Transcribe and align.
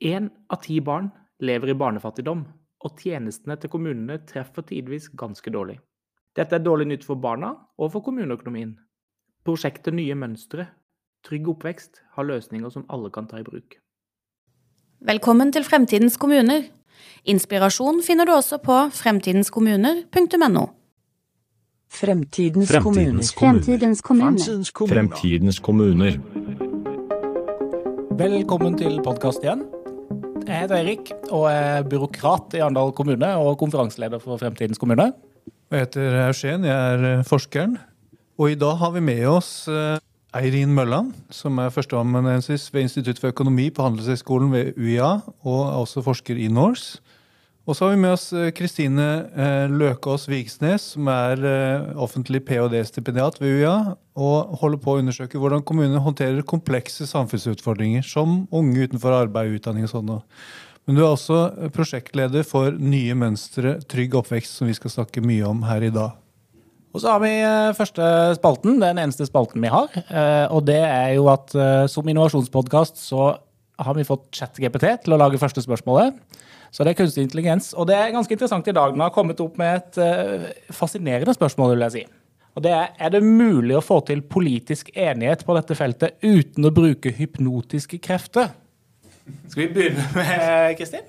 Én 0.00 0.30
av 0.48 0.62
ti 0.62 0.78
barn 0.80 1.10
lever 1.42 1.72
i 1.72 1.74
barnefattigdom, 1.74 2.44
og 2.86 3.00
tjenestene 3.02 3.56
til 3.58 3.70
kommunene 3.72 4.20
treffer 4.26 4.62
tidvis 4.62 5.08
ganske 5.18 5.50
dårlig. 5.50 5.80
Dette 6.38 6.54
er 6.54 6.62
dårlig 6.62 6.86
nytt 6.86 7.04
for 7.06 7.18
barna 7.18 7.50
og 7.78 7.90
for 7.90 8.04
kommuneøkonomien. 8.06 8.76
Prosjektet 9.42 9.96
Nye 9.96 10.14
mønstre, 10.14 10.68
trygg 11.26 11.48
oppvekst, 11.50 12.02
har 12.14 12.28
løsninger 12.28 12.70
som 12.70 12.84
alle 12.88 13.10
kan 13.10 13.26
ta 13.26 13.40
i 13.40 13.46
bruk. 13.46 13.80
Velkommen 15.02 15.50
til 15.52 15.66
Fremtidens 15.66 16.16
kommuner. 16.16 16.68
Inspirasjon 17.26 18.02
finner 18.06 18.26
du 18.26 18.32
også 18.36 18.60
på 18.62 18.76
fremtidenskommuner.no. 18.94 20.66
Fremtidens, 21.88 22.70
Fremtidens 22.70 23.32
kommuner. 23.34 23.98
kommuner. 24.04 24.62
Fremtidens 24.94 25.58
kommuner. 25.58 26.20
Velkommen 28.18 28.78
til 28.78 29.00
podkast 29.02 29.42
igjen. 29.42 29.66
Jeg 30.48 30.62
heter 30.62 30.78
Eirik 30.78 31.10
og 31.28 31.42
er 31.50 31.82
byråkrat 31.84 32.54
i 32.56 32.60
Arendal 32.64 32.94
kommune 32.96 33.28
og 33.36 33.58
konferanseleder 33.60 34.20
for 34.22 34.40
Fremtidens 34.40 34.80
kommune. 34.80 35.10
Jeg 35.68 35.82
heter 35.82 36.14
Eugen, 36.22 36.64
jeg 36.64 36.94
er 36.94 37.04
eh, 37.04 37.24
forskeren. 37.28 37.74
Og 38.40 38.54
i 38.54 38.56
dag 38.56 38.78
har 38.80 38.94
vi 38.94 39.02
med 39.04 39.26
oss 39.28 39.50
eh, 39.68 39.98
Eirin 40.38 40.72
Mølland, 40.72 41.12
som 41.28 41.60
er 41.60 41.68
førsteamanuensis 41.74 42.70
ved 42.72 42.86
Institutt 42.86 43.20
for 43.20 43.28
økonomi 43.34 43.68
på 43.68 43.84
Handelshøyskolen 43.84 44.48
ved 44.54 44.80
UiA, 44.80 45.18
og 45.44 45.60
er 45.66 45.76
også 45.82 46.06
forsker 46.06 46.40
i 46.40 46.48
Norse. 46.48 47.02
Og 47.68 47.76
så 47.76 47.84
har 47.84 47.92
vi 47.92 48.00
med 48.00 48.14
oss 48.14 48.30
eh, 48.32 48.48
Kristine 48.56 49.06
eh, 49.36 49.68
Løkås 49.68 50.24
Vigsnes, 50.30 50.86
som 50.94 51.08
er 51.12 51.42
eh, 51.44 51.90
offentlig 52.00 52.40
ph.d.-stipendiat 52.48 53.36
ved 53.42 53.58
UiA, 53.58 53.74
og 54.16 54.54
holder 54.62 54.80
på 54.80 54.94
å 54.94 55.02
undersøke 55.02 55.40
hvordan 55.40 55.60
kommunene 55.68 56.00
håndterer 56.00 56.46
komplekse 56.48 57.04
samfunnsutfordringer, 57.10 58.06
som 58.08 58.46
unge 58.48 58.86
utenfor 58.88 59.18
arbeid, 59.18 59.58
utdanning 59.58 59.84
og 59.84 59.92
sånn. 59.92 60.14
Men 60.88 60.96
du 60.96 61.02
er 61.02 61.10
også 61.10 61.42
prosjektleder 61.74 62.46
for 62.48 62.72
Nye 62.80 63.12
mønstre, 63.20 63.76
trygg 63.84 64.16
oppvekst, 64.16 64.56
som 64.56 64.70
vi 64.70 64.76
skal 64.78 64.94
snakke 64.94 65.20
mye 65.20 65.44
om 65.50 65.60
her 65.68 65.84
i 65.84 65.92
dag. 65.92 66.16
Og 66.96 67.02
så 67.04 67.12
har 67.12 67.20
vi 67.20 67.34
første 67.76 68.06
spalten, 68.38 68.78
den 68.80 68.96
eneste 68.96 69.28
spalten 69.28 69.60
vi 69.60 69.68
har. 69.68 69.92
Og 70.48 70.64
det 70.66 70.80
er 70.80 71.12
jo 71.18 71.28
at 71.28 71.52
som 71.92 72.08
innovasjonspodkast 72.08 72.96
så 72.96 73.26
har 73.78 73.96
vi 73.96 74.06
fått 74.06 74.28
ChatGPT 74.34 74.86
til 75.04 75.14
å 75.14 75.18
lage 75.20 75.40
første 75.40 75.62
spørsmålet. 75.64 76.16
Så 76.74 76.84
det 76.84 76.92
er 76.92 76.98
kunstig 76.98 77.24
intelligens. 77.24 77.70
Og 77.78 77.88
det 77.88 77.96
er 77.96 78.12
ganske 78.12 78.34
interessant 78.34 78.66
i 78.68 78.74
dag. 78.76 78.92
Den 78.92 79.04
har 79.04 79.12
kommet 79.14 79.40
opp 79.40 79.58
med 79.60 79.78
et 79.78 80.00
uh, 80.02 80.72
fascinerende 80.74 81.34
spørsmål, 81.36 81.76
vil 81.76 81.86
jeg 81.86 81.94
si. 81.96 82.02
Og 82.58 82.64
det 82.64 82.72
er 82.74 82.88
er 82.98 83.12
det 83.14 83.22
mulig 83.22 83.76
å 83.78 83.84
få 83.84 84.00
til 84.06 84.22
politisk 84.26 84.90
enighet 84.94 85.44
på 85.46 85.54
dette 85.56 85.76
feltet 85.78 86.18
uten 86.24 86.66
å 86.66 86.74
bruke 86.74 87.12
hypnotiske 87.14 88.00
krefter? 88.02 88.50
Skal 89.46 89.62
vi 89.62 89.68
begynne 89.76 90.04
med 90.16 90.74
Kristin? 90.80 91.06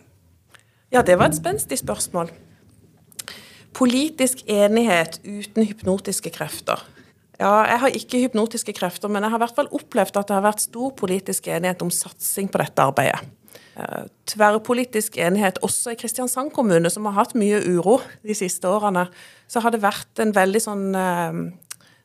Ja, 0.93 1.01
det 1.01 1.17
var 1.19 1.31
et 1.31 1.39
spenstig 1.39 1.79
spørsmål. 1.81 2.29
Politisk 3.73 4.43
enighet 4.49 5.19
uten 5.25 5.65
hypnotiske 5.65 6.31
krefter. 6.33 6.81
Ja, 7.39 7.63
jeg 7.63 7.79
har 7.79 7.95
ikke 7.95 8.19
hypnotiske 8.25 8.73
krefter, 8.75 9.07
men 9.11 9.23
jeg 9.23 9.31
har 9.31 9.39
i 9.39 9.43
hvert 9.45 9.55
fall 9.55 9.69
opplevd 9.71 10.17
at 10.19 10.27
det 10.27 10.35
har 10.35 10.43
vært 10.43 10.65
stor 10.65 10.91
politisk 10.99 11.47
enighet 11.47 11.83
om 11.85 11.91
satsing 11.93 12.49
på 12.51 12.59
dette 12.59 12.83
arbeidet. 12.83 13.21
Eh, 13.79 14.09
Tverrpolitisk 14.27 15.15
enighet 15.23 15.61
også 15.63 15.93
i 15.93 15.99
Kristiansand 15.99 16.51
kommune, 16.55 16.91
som 16.91 17.07
har 17.07 17.15
hatt 17.21 17.37
mye 17.39 17.61
uro 17.63 18.01
de 18.27 18.35
siste 18.35 18.67
årene. 18.67 19.05
Så 19.47 19.63
har 19.63 19.71
det 19.71 19.79
vært 19.85 20.19
en 20.19 20.35
veldig 20.35 20.61
sånn 20.65 20.83
eh, 20.99 21.39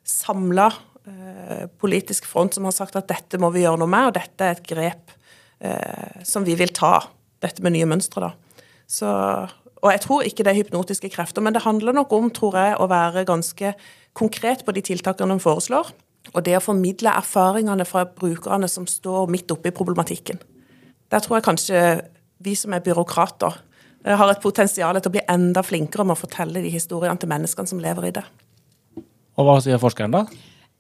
samla 0.07 0.69
eh, 0.71 1.67
politisk 1.83 2.31
front 2.31 2.55
som 2.55 2.71
har 2.71 2.77
sagt 2.77 2.95
at 3.01 3.11
dette 3.11 3.41
må 3.43 3.51
vi 3.57 3.65
gjøre 3.65 3.83
noe 3.83 3.91
med, 3.91 4.13
og 4.13 4.17
dette 4.21 4.47
er 4.47 4.55
et 4.55 4.65
grep 4.71 5.19
eh, 5.59 6.23
som 6.23 6.47
vi 6.47 6.55
vil 6.61 6.71
ta. 6.77 7.01
Dette 7.43 7.65
med 7.65 7.75
nye 7.75 7.91
mønstre, 7.91 8.31
da. 8.31 8.63
Så, 8.87 9.11
og 9.83 9.91
jeg 9.91 10.01
tror 10.05 10.23
ikke 10.29 10.47
det 10.47 10.55
er 10.55 10.63
hypnotiske 10.63 11.11
krefter, 11.11 11.43
men 11.43 11.57
det 11.57 11.65
handler 11.67 11.97
nok 11.97 12.13
om, 12.15 12.31
tror 12.31 12.55
jeg, 12.61 12.79
å 12.79 12.87
være 12.89 13.27
ganske 13.29 13.75
konkret 14.15 14.65
på 14.65 14.75
de 14.75 14.83
tiltakene 14.85 15.37
de 15.37 15.43
foreslår. 15.43 15.93
Og 16.33 16.41
det 16.47 16.57
å 16.57 16.65
formidle 16.65 17.13
erfaringene 17.13 17.85
fra 17.87 18.07
brukerne 18.09 18.69
som 18.71 18.87
står 18.89 19.29
midt 19.33 19.53
oppe 19.53 19.69
i 19.69 19.77
problematikken. 19.77 20.41
Der 21.13 21.21
tror 21.21 21.39
jeg 21.39 21.47
kanskje 21.47 21.83
vi 22.45 22.55
som 22.59 22.73
er 22.73 22.83
byråkrater, 22.85 23.59
eh, 24.05 24.17
har 24.17 24.31
et 24.31 24.41
potensial 24.41 25.01
til 25.01 25.11
å 25.11 25.17
bli 25.19 25.27
enda 25.29 25.63
flinkere 25.63 26.07
med 26.07 26.17
å 26.17 26.23
fortelle 26.25 26.63
de 26.65 26.71
historiene 26.73 27.19
til 27.21 27.29
menneskene 27.29 27.69
som 27.69 27.79
lever 27.79 28.09
i 28.09 28.17
det. 28.17 28.25
Og 29.37 29.47
hva 29.47 29.61
sier 29.61 29.79
forskeren, 29.83 30.15
da? 30.15 30.25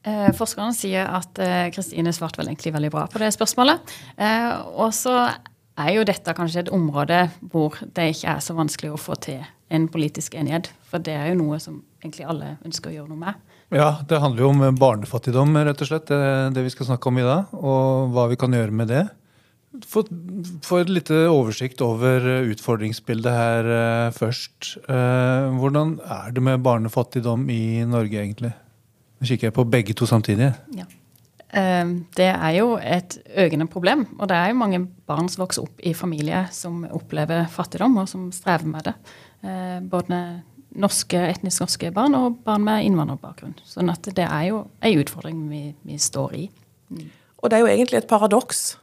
Eh, 0.05 0.31
Forskerne 0.37 0.75
sier 0.77 1.09
at 1.09 1.39
eh, 1.41 1.71
Kristine 1.73 2.13
svarte 2.13 2.41
vel 2.41 2.51
egentlig 2.53 2.75
veldig 2.75 2.91
bra 2.93 3.07
på 3.09 3.21
det 3.23 3.33
spørsmålet. 3.33 3.95
Eh, 4.21 4.51
Og 4.77 4.93
så 4.93 5.15
er 5.81 5.91
jo 5.97 6.05
dette 6.07 6.35
kanskje 6.37 6.65
et 6.65 6.73
område 6.75 7.25
hvor 7.53 7.81
det 7.97 8.13
ikke 8.15 8.37
er 8.37 8.45
så 8.45 8.55
vanskelig 8.57 8.93
å 8.95 9.01
få 9.01 9.17
til 9.25 9.43
en 9.75 9.89
politisk 9.91 10.37
enighet. 10.39 10.71
For 10.87 11.03
det 11.03 11.17
er 11.19 11.33
jo 11.33 11.41
noe 11.41 11.59
som 11.63 11.83
egentlig 12.03 12.29
alle 12.31 12.55
ønsker 12.67 12.93
å 12.93 12.95
gjøre 12.99 13.11
noe 13.11 13.23
med. 13.25 13.43
Ja, 13.75 13.91
det 14.07 14.21
handler 14.23 14.45
jo 14.45 14.53
om 14.53 14.79
barnefattigdom, 14.79 15.57
rett 15.67 15.83
og 15.83 15.91
slett. 15.91 16.07
Det 16.11 16.55
det 16.55 16.67
vi 16.67 16.73
skal 16.73 16.93
snakke 16.93 17.11
om 17.11 17.19
i 17.19 17.27
dag. 17.27 17.55
Og 17.59 18.15
hva 18.15 18.29
vi 18.31 18.39
kan 18.39 18.55
gjøre 18.55 18.75
med 18.77 18.93
det. 18.93 19.05
Få 19.91 20.05
et 20.79 20.91
lite 20.93 21.25
oversikt 21.27 21.81
over 21.83 22.23
utfordringsbildet 22.53 23.35
her 23.35 23.71
uh, 23.71 24.13
først. 24.15 24.77
Uh, 24.87 25.51
hvordan 25.59 25.97
er 26.05 26.35
det 26.37 26.45
med 26.47 26.63
barnefattigdom 26.63 27.49
i 27.51 27.83
Norge, 27.89 28.21
egentlig? 28.21 28.53
Nå 29.19 29.27
kikker 29.27 29.51
jeg 29.51 29.57
på 29.57 29.67
begge 29.67 29.97
to 29.99 30.07
samtidig. 30.07 30.53
Ja. 30.77 30.87
Eh, 31.55 31.85
Det 32.17 32.31
er 32.31 32.57
jo 32.59 32.77
et 32.77 33.19
økende 33.37 33.67
problem, 33.71 34.07
og 34.19 34.29
det 34.29 34.37
er 34.37 34.49
jo 34.49 34.59
mange 34.59 34.81
barn 35.07 35.29
som 35.29 35.45
vokser 35.45 35.63
opp 35.63 35.81
i 35.83 35.95
familier 35.95 36.49
som 36.53 36.85
opplever 36.85 37.47
fattigdom, 37.49 37.97
og 37.99 38.09
som 38.09 38.31
strever 38.33 38.67
med 38.67 38.85
det. 38.85 38.95
Eh, 39.45 39.81
Både 39.81 40.43
norske, 40.75 41.19
etnisk 41.31 41.61
norske 41.63 41.93
barn 41.95 42.15
og 42.19 42.41
barn 42.45 42.65
med 42.65 42.85
innvandrerbakgrunn. 42.85 43.55
Sånn 43.65 43.91
at 43.93 44.03
det 44.03 44.27
er 44.27 44.49
jo 44.49 44.65
en 44.83 44.99
utfordring 44.99 45.49
vi, 45.49 45.75
vi 45.87 45.99
står 45.99 46.35
i. 46.35 46.49
Og 47.43 47.51
det 47.51 47.59
er 47.59 47.61
jo 47.63 47.71
egentlig 47.71 47.99
et 47.99 48.11
paradoks 48.11 48.77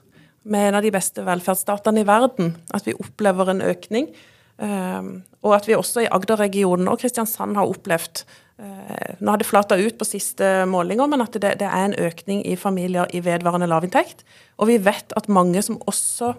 med 0.44 0.70
en 0.70 0.76
av 0.80 0.86
de 0.86 0.92
beste 0.94 1.22
velferdsstatene 1.26 2.02
i 2.02 2.08
verden, 2.08 2.56
at 2.74 2.86
vi 2.88 2.96
opplever 2.98 3.52
en 3.52 3.62
økning. 3.62 4.08
Um, 4.58 5.12
og 5.42 5.56
at 5.58 5.68
vi 5.70 5.78
også 5.78 6.04
i 6.04 6.10
Agder-regionen 6.12 6.90
og 6.92 7.00
Kristiansand 7.02 7.56
har 7.58 7.70
opplevd 7.70 8.24
uh, 8.62 9.16
Nå 9.22 9.34
har 9.34 9.42
det 9.42 9.48
flata 9.48 9.78
ut 9.80 9.98
på 9.98 10.06
siste 10.06 10.66
målinger, 10.70 11.10
men 11.10 11.24
at 11.24 11.34
det, 11.34 11.56
det 11.62 11.70
er 11.70 11.88
en 11.88 11.98
økning 11.98 12.44
i 12.46 12.58
familier 12.60 13.10
i 13.14 13.24
vedvarende 13.26 13.70
lavinntekt. 13.72 14.26
Og 14.62 14.70
vi 14.70 14.78
vet 14.84 15.16
at 15.18 15.32
mange 15.32 15.64
som 15.66 15.80
også 15.90 16.36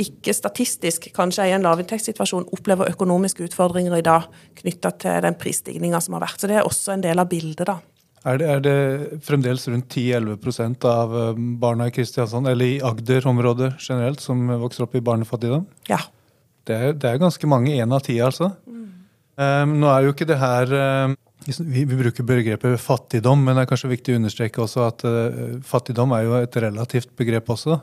ikke 0.00 0.34
statistisk 0.34 1.08
kanskje 1.14 1.44
er 1.44 1.52
i 1.52 1.56
en 1.56 1.64
lavinntektssituasjon, 1.64 2.48
opplever 2.54 2.90
økonomiske 2.90 3.46
utfordringer 3.46 3.94
i 3.98 4.04
dag 4.04 4.26
knytta 4.58 4.90
til 5.00 5.20
den 5.24 5.36
prisstigninga 5.38 6.00
som 6.02 6.16
har 6.16 6.24
vært. 6.26 6.40
Så 6.40 6.50
det 6.50 6.58
er 6.58 6.66
også 6.66 6.96
en 6.96 7.04
del 7.04 7.22
av 7.22 7.30
bildet, 7.30 7.68
da. 7.70 7.78
Er 8.24 8.40
det, 8.40 8.46
er 8.48 8.60
det 8.64 9.20
fremdeles 9.26 9.66
rundt 9.68 9.92
10-11% 9.92 10.86
av 10.88 11.12
eh, 11.20 11.40
barna 11.60 11.90
i 11.90 11.92
Kristiansand, 11.92 12.48
eller 12.48 12.70
i 12.72 12.78
Agder-området 12.84 13.74
generelt, 13.76 14.24
som 14.24 14.46
vokser 14.62 14.86
opp 14.86 14.96
i 14.96 15.02
barnefattigdom? 15.04 15.66
Ja. 15.90 16.00
Det 16.64 16.76
er, 16.76 16.94
det 16.96 17.10
er 17.10 17.20
ganske 17.20 17.48
mange. 17.50 17.74
Én 17.76 17.92
av 17.92 18.02
ti, 18.04 18.16
altså. 18.24 18.52
Um, 19.34 19.78
nå 19.82 19.88
er 19.90 20.04
jo 20.06 20.12
ikke 20.14 20.28
det 20.30 20.36
her 20.38 20.70
um, 20.70 21.16
vi, 21.44 21.82
vi 21.84 21.96
bruker 21.98 22.26
begrepet 22.26 22.78
fattigdom, 22.80 23.40
men 23.42 23.56
det 23.56 23.64
er 23.64 23.70
kanskje 23.72 23.90
viktig 23.90 24.14
å 24.14 24.20
understreke 24.20 24.62
også 24.62 24.84
at 24.86 25.04
uh, 25.08 25.58
fattigdom 25.66 26.14
er 26.16 26.28
jo 26.28 26.38
et 26.38 26.60
relativt 26.64 27.12
begrep 27.18 27.50
også. 27.56 27.80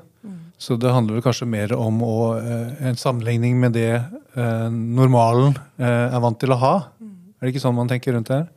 Så 0.61 0.75
det 0.77 0.93
handler 0.93 1.23
kanskje 1.25 1.47
mer 1.49 1.73
om 1.73 2.03
å, 2.05 2.15
uh, 2.37 2.71
en 2.87 2.97
sammenligning 2.97 3.59
med 3.61 3.75
det 3.77 3.91
uh, 3.99 4.69
normalen 4.71 5.57
er 5.81 6.19
vant 6.21 6.39
til 6.39 6.53
å 6.53 6.59
ha. 6.61 6.73
Er 7.01 7.47
det 7.47 7.55
ikke 7.55 7.63
sånn 7.63 7.77
man 7.77 7.89
tenker 7.89 8.15
rundt 8.15 8.29
det 8.29 8.43
her? 8.43 8.49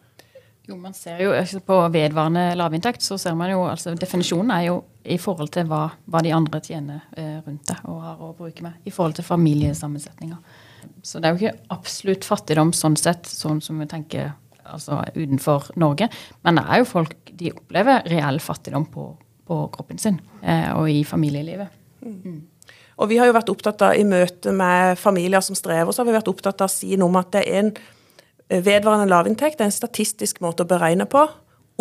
Jo, 0.65 0.79
man 0.81 0.95
ser 0.97 1.19
jo 1.21 1.33
På 1.67 1.83
vedvarende 1.93 2.55
lavinntekt 2.57 3.05
så 3.05 3.19
ser 3.21 3.35
man 3.37 3.51
jo 3.53 3.67
altså 3.69 3.93
Definisjonen 4.01 4.53
er 4.55 4.63
jo 4.71 4.79
i 5.05 5.19
forhold 5.21 5.53
til 5.53 5.67
hva, 5.69 5.89
hva 6.11 6.23
de 6.25 6.33
andre 6.35 6.61
tjener 6.65 7.03
eh, 7.17 7.41
rundt 7.45 7.67
det 7.69 7.77
og 7.91 7.99
har 8.03 8.23
å 8.25 8.33
bruke 8.37 8.65
med. 8.65 8.79
I 8.89 8.93
forhold 8.95 9.19
til 9.19 9.27
familiesammensetninger. 9.27 10.63
Så 11.05 11.21
det 11.21 11.29
er 11.29 11.35
jo 11.35 11.43
ikke 11.43 11.75
absolutt 11.75 12.25
fattigdom 12.25 12.73
sånn 12.77 12.97
sett, 13.01 13.29
sånn 13.29 13.61
som 13.65 13.81
vi 13.81 13.89
tenker 13.91 14.33
altså 14.65 15.03
utenfor 15.15 15.71
Norge. 15.81 16.09
Men 16.45 16.59
det 16.61 16.65
er 16.65 16.81
jo 16.81 16.89
folk 16.89 17.15
de 17.37 17.53
opplever 17.53 18.05
reell 18.11 18.41
fattigdom 18.41 18.89
på, 18.93 19.11
på 19.49 19.61
kroppen 19.75 20.01
sin 20.01 20.21
eh, 20.41 20.71
og 20.73 20.89
i 20.91 21.03
familielivet. 21.09 21.81
Og 22.95 23.11
vi 23.11 23.19
har 23.19 23.29
jo 23.29 23.35
vært 23.35 23.51
opptatt 23.51 23.83
av, 23.83 23.97
i 23.99 24.07
møte 24.07 24.53
med 24.55 24.99
familier 25.01 25.43
som 25.45 25.57
strever, 25.59 25.91
så 25.93 26.03
har 26.03 26.09
vi 26.09 26.17
vært 26.17 26.31
opptatt 26.31 26.63
av 26.63 26.71
å 26.71 26.75
si 26.75 26.95
noe 26.97 27.11
om 27.11 27.21
at 27.21 27.33
det 27.35 27.45
er 27.49 27.63
en 27.65 27.73
eh, 27.75 28.61
vedvarende 28.61 29.11
lavinntekt, 29.11 29.59
det 29.59 29.67
er 29.67 29.73
en 29.73 29.81
statistisk 29.81 30.41
måte 30.45 30.65
å 30.65 30.71
beregne 30.71 31.09
på. 31.11 31.27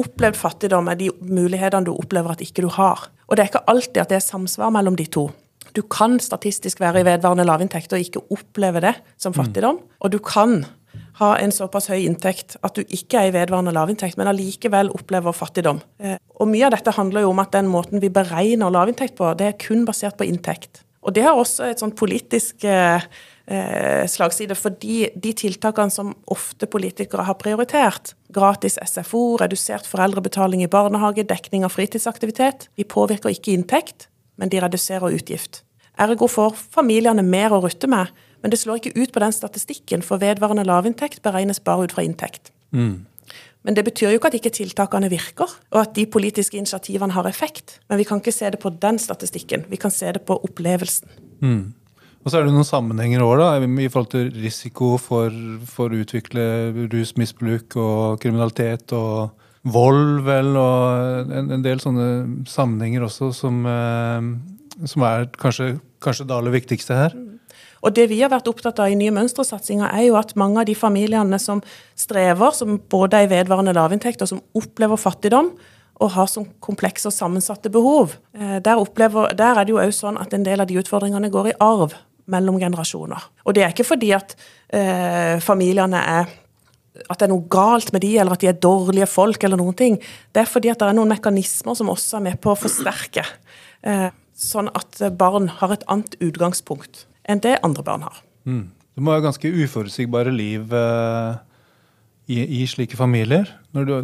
Opplevd 0.01 0.39
fattigdom 0.39 0.89
er 0.89 0.97
de 0.97 1.11
mulighetene 1.21 1.85
du 1.85 1.93
opplever 1.93 2.33
at 2.33 2.41
ikke 2.41 2.65
du 2.65 2.71
har. 2.73 3.11
Og 3.33 3.37
det 3.39 3.47
er 3.47 3.49
ikke 3.49 3.65
alltid 3.71 3.97
at 3.97 4.11
det 4.11 4.19
er 4.19 4.21
samsvar 4.21 4.69
mellom 4.69 4.93
de 4.93 5.07
to. 5.09 5.23
Du 5.73 5.81
kan 5.89 6.19
statistisk 6.21 6.77
være 6.83 7.01
i 7.01 7.05
vedvarende 7.07 7.47
lavinntekt 7.49 7.95
og 7.95 8.03
ikke 8.03 8.21
oppleve 8.29 8.83
det 8.83 8.91
som 9.17 9.33
fattigdom. 9.33 9.79
Og 10.05 10.11
du 10.13 10.19
kan 10.21 10.59
ha 11.17 11.31
en 11.41 11.53
såpass 11.55 11.89
høy 11.89 12.03
inntekt 12.03 12.59
at 12.61 12.77
du 12.77 12.83
ikke 12.83 13.17
er 13.17 13.31
i 13.31 13.33
vedvarende 13.33 13.73
lavinntekt, 13.73 14.19
men 14.21 14.29
allikevel 14.29 14.91
opplever 14.93 15.33
fattigdom. 15.33 15.81
Eh, 15.97 16.19
Og 16.37 16.51
mye 16.51 16.67
av 16.67 16.75
dette 16.75 16.93
handler 16.93 17.25
jo 17.25 17.31
om 17.33 17.41
at 17.41 17.55
den 17.57 17.73
måten 17.73 18.03
vi 18.03 18.13
beregner 18.13 18.69
lavinntekt 18.69 19.17
på, 19.17 19.33
det 19.37 19.47
er 19.49 19.57
kun 19.57 19.81
basert 19.89 20.19
på 20.19 20.29
inntekt. 20.29 20.83
Og 21.01 21.15
det 21.17 21.25
har 21.25 21.33
også 21.33 21.71
et 21.71 21.81
sånn 21.81 21.97
politisk 21.97 22.67
eh, 22.69 23.01
slagside, 23.43 24.55
fordi 24.55 25.09
de 25.19 25.33
tiltakene 25.35 25.91
som 25.91 26.13
ofte 26.31 26.67
politikere 26.71 27.25
har 27.27 27.35
prioritert, 27.35 28.13
gratis 28.33 28.77
SFO, 28.79 29.35
redusert 29.41 29.87
foreldrebetaling 29.89 30.63
i 30.63 30.69
barnehage, 30.71 31.25
dekning 31.27 31.65
av 31.67 31.73
fritidsaktivitet, 31.75 32.69
de 32.79 32.87
påvirker 32.87 33.33
ikke 33.35 33.51
inntekt, 33.51 34.07
men 34.39 34.49
de 34.49 34.61
reduserer 34.63 35.11
utgift. 35.11 35.63
Ergo 35.99 36.29
får 36.31 36.55
familiene 36.73 37.25
mer 37.25 37.53
å 37.53 37.61
rutte 37.65 37.89
med, 37.91 38.13
men 38.41 38.51
det 38.51 38.59
slår 38.59 38.79
ikke 38.79 38.95
ut 38.95 39.13
på 39.13 39.21
den 39.21 39.35
statistikken, 39.35 40.01
for 40.01 40.23
vedvarende 40.23 40.65
lavinntekt 40.67 41.21
beregnes 41.25 41.61
bare 41.63 41.85
ut 41.85 41.93
fra 41.95 42.03
inntekt. 42.03 42.51
Mm. 42.71 43.05
Men 43.63 43.77
det 43.77 43.85
betyr 43.87 44.11
jo 44.11 44.19
ikke 44.19 44.33
at 44.33 44.39
ikke 44.39 44.51
tiltakene 44.57 45.11
virker, 45.11 45.51
og 45.71 45.79
at 45.79 45.93
de 45.95 46.03
politiske 46.11 46.57
initiativene 46.59 47.15
har 47.15 47.29
effekt. 47.29 47.77
Men 47.87 48.01
vi 48.01 48.07
kan 48.07 48.19
ikke 48.19 48.35
se 48.35 48.49
det 48.51 48.59
på 48.59 48.73
den 48.81 48.99
statistikken, 48.99 49.63
vi 49.71 49.79
kan 49.79 49.93
se 49.93 50.11
det 50.11 50.25
på 50.27 50.35
opplevelsen. 50.43 51.13
Mm. 51.39 51.63
Og 52.23 52.31
så 52.31 52.39
er 52.39 52.45
det 52.47 52.53
noen 52.55 52.67
sammenhenger 52.67 53.23
òg, 53.25 53.41
i 53.67 53.89
forhold 53.91 54.11
til 54.13 54.29
risiko 54.39 54.93
for, 55.01 55.33
for 55.67 55.91
å 55.91 56.03
utvikle 56.05 56.45
rusmisbruk 56.91 57.75
og 57.75 58.21
kriminalitet 58.23 58.95
og 58.95 59.33
vold, 59.73 60.23
vel, 60.27 60.53
og 60.59 61.33
en, 61.35 61.51
en 61.57 61.63
del 61.63 61.83
sånne 61.83 62.07
sammenhenger 62.47 63.03
også 63.07 63.31
som, 63.35 63.59
eh, 63.67 64.87
som 64.87 65.05
er 65.07 65.27
kanskje, 65.39 65.73
kanskje 66.03 66.27
det 66.29 66.37
aller 66.37 66.55
viktigste 66.55 66.97
her. 66.99 67.17
Og 67.83 67.91
det 67.95 68.07
vi 68.07 68.21
har 68.21 68.31
vært 68.31 68.47
opptatt 68.47 68.79
av 68.79 68.91
i 68.91 68.95
Nye 68.95 69.11
mønstre-satsinga, 69.11 69.89
er 69.91 70.07
jo 70.07 70.15
at 70.15 70.31
mange 70.39 70.61
av 70.61 70.69
de 70.69 70.75
familiene 70.79 71.39
som 71.43 71.59
strever, 71.99 72.55
som 72.55 72.79
både 72.91 73.19
er 73.19 73.27
i 73.27 73.33
vedvarende 73.33 73.75
lavinntekt 73.75 74.23
og 74.23 74.31
som 74.31 74.43
opplever 74.55 74.99
fattigdom, 74.99 75.51
og 76.01 76.15
har 76.15 76.31
som 76.31 76.47
komplekse 76.63 77.11
og 77.11 77.15
sammensatte 77.15 77.71
behov, 77.71 78.15
eh, 78.39 78.57
der, 78.63 78.79
opplever, 78.79 79.35
der 79.35 79.59
er 79.59 79.67
det 79.67 79.75
jo 79.75 79.83
òg 79.83 79.91
sånn 79.95 80.19
at 80.19 80.31
en 80.33 80.47
del 80.47 80.63
av 80.63 80.71
de 80.71 80.79
utfordringene 80.79 81.31
går 81.31 81.51
i 81.51 81.59
arv 81.59 81.99
mellom 82.31 82.59
generasjoner. 82.61 83.29
Og 83.43 83.55
det 83.55 83.65
er 83.65 83.73
ikke 83.73 83.87
fordi 83.87 84.13
at 84.15 84.35
eh, 84.69 85.39
familiene 85.43 85.99
er 85.99 86.31
at 87.09 87.17
det 87.17 87.25
er 87.25 87.31
noe 87.31 87.49
galt 87.49 87.89
med 87.93 88.03
de, 88.05 88.11
eller 88.21 88.35
at 88.35 88.43
de 88.43 88.51
er 88.51 88.59
dårlige 88.61 89.07
folk, 89.09 89.41
eller 89.43 89.57
noen 89.57 89.73
ting. 89.77 89.95
Det 90.29 90.43
er 90.43 90.49
fordi 90.49 90.69
at 90.69 90.77
det 90.81 90.91
er 90.91 90.97
noen 90.99 91.09
mekanismer 91.09 91.73
som 91.77 91.89
også 91.89 92.19
er 92.19 92.27
med 92.27 92.37
på 92.43 92.51
å 92.53 92.59
forsterke. 92.59 93.25
Eh, 93.81 94.11
sånn 94.37 94.69
at 94.77 95.01
barn 95.17 95.49
har 95.59 95.73
et 95.73 95.85
annet 95.91 96.13
utgangspunkt 96.21 97.07
enn 97.29 97.41
det 97.43 97.57
andre 97.65 97.85
barn 97.85 98.05
har. 98.05 98.21
Mm. 98.45 98.67
Det 98.93 99.01
må 99.01 99.13
være 99.13 99.25
ganske 99.25 99.49
uforutsigbare 99.49 100.31
liv 100.33 100.73
eh, 100.77 101.37
i, 102.29 102.37
i, 102.61 102.65
slike 102.69 102.97
familier. 102.97 103.49
Du, 103.73 103.95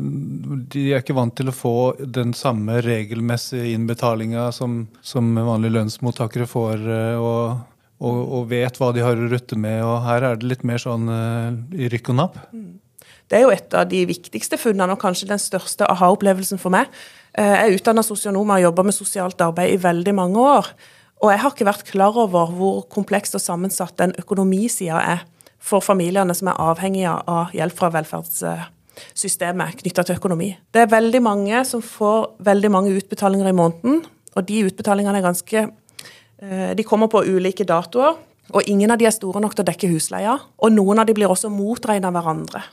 de 0.74 0.86
er 0.90 1.04
ikke 1.04 1.18
vant 1.18 1.36
til 1.38 1.52
å 1.52 1.56
få 1.56 1.76
den 2.02 2.34
samme 2.38 2.80
regelmessige 2.82 3.76
innbetalinga 3.76 4.50
som, 4.56 4.88
som 5.06 5.30
vanlige 5.38 5.78
lønnsmottakere 5.78 6.50
får. 6.50 6.88
Eh, 6.90 7.22
og 7.22 7.60
og, 8.00 8.20
og, 8.20 8.44
vet 8.52 8.78
hva 8.80 8.92
de 8.96 9.04
har 9.04 9.20
å 9.20 9.30
rutte 9.32 9.58
med. 9.60 9.82
og 9.84 10.04
Her 10.06 10.26
er 10.26 10.40
det 10.40 10.48
litt 10.48 10.64
mer 10.68 10.80
sånn 10.82 11.10
uh, 11.12 11.52
i 11.76 11.90
rykk 11.92 12.14
og 12.14 12.20
napp. 12.22 12.38
Mm. 12.56 12.78
Det 13.30 13.38
er 13.38 13.44
jo 13.44 13.52
et 13.54 13.76
av 13.78 13.90
de 13.92 14.06
viktigste 14.10 14.58
funnene, 14.58 14.96
og 14.96 15.02
kanskje 15.02 15.30
den 15.30 15.42
største 15.42 15.88
aha-opplevelsen 15.92 16.62
for 16.62 16.74
meg. 16.74 16.88
Uh, 17.36 17.44
jeg 17.44 17.66
er 17.66 17.76
utdanna 17.76 18.06
sosionom 18.06 18.48
og 18.48 18.56
har 18.56 18.70
jobba 18.70 18.88
med 18.88 18.96
sosialt 18.96 19.44
arbeid 19.44 19.76
i 19.76 19.82
veldig 19.84 20.16
mange 20.16 20.46
år. 20.56 20.72
Og 21.20 21.34
jeg 21.34 21.42
har 21.44 21.52
ikke 21.52 21.68
vært 21.68 21.90
klar 21.90 22.16
over 22.24 22.54
hvor 22.56 22.82
komplekst 22.92 23.36
og 23.36 23.44
sammensatt 23.44 23.98
den 24.00 24.16
økonomisida 24.22 25.02
er 25.04 25.26
for 25.60 25.84
familiene 25.84 26.32
som 26.38 26.48
er 26.48 26.62
avhengige 26.64 27.12
av 27.28 27.52
hjelp 27.52 27.76
fra 27.76 27.90
velferdssystemet 27.98 29.82
knytta 29.82 30.08
til 30.08 30.16
økonomi. 30.22 30.54
Det 30.72 30.86
er 30.86 30.94
veldig 30.94 31.20
mange 31.26 31.66
som 31.68 31.84
får 31.84 32.40
veldig 32.48 32.72
mange 32.72 32.96
utbetalinger 32.96 33.52
i 33.52 33.58
måneden, 33.60 34.00
og 34.40 34.48
de 34.48 34.64
utbetalingene 34.70 35.20
er 35.20 35.28
ganske 35.28 35.68
Eh, 35.68 35.89
de 36.40 36.86
kommer 36.88 37.10
på 37.12 37.26
ulike 37.28 37.66
datoer, 37.68 38.16
og 38.50 38.68
ingen 38.70 38.92
av 38.92 38.98
de 38.98 39.06
er 39.06 39.14
store 39.14 39.42
nok 39.44 39.56
til 39.56 39.66
å 39.66 39.70
dekke 39.70 39.90
husleia. 39.92 40.38
Og 40.64 40.74
noen 40.74 41.02
av 41.02 41.10
de 41.10 41.16
blir 41.18 41.30
også 41.30 41.52
motregna 41.54 42.12
hverandre. 42.16 42.64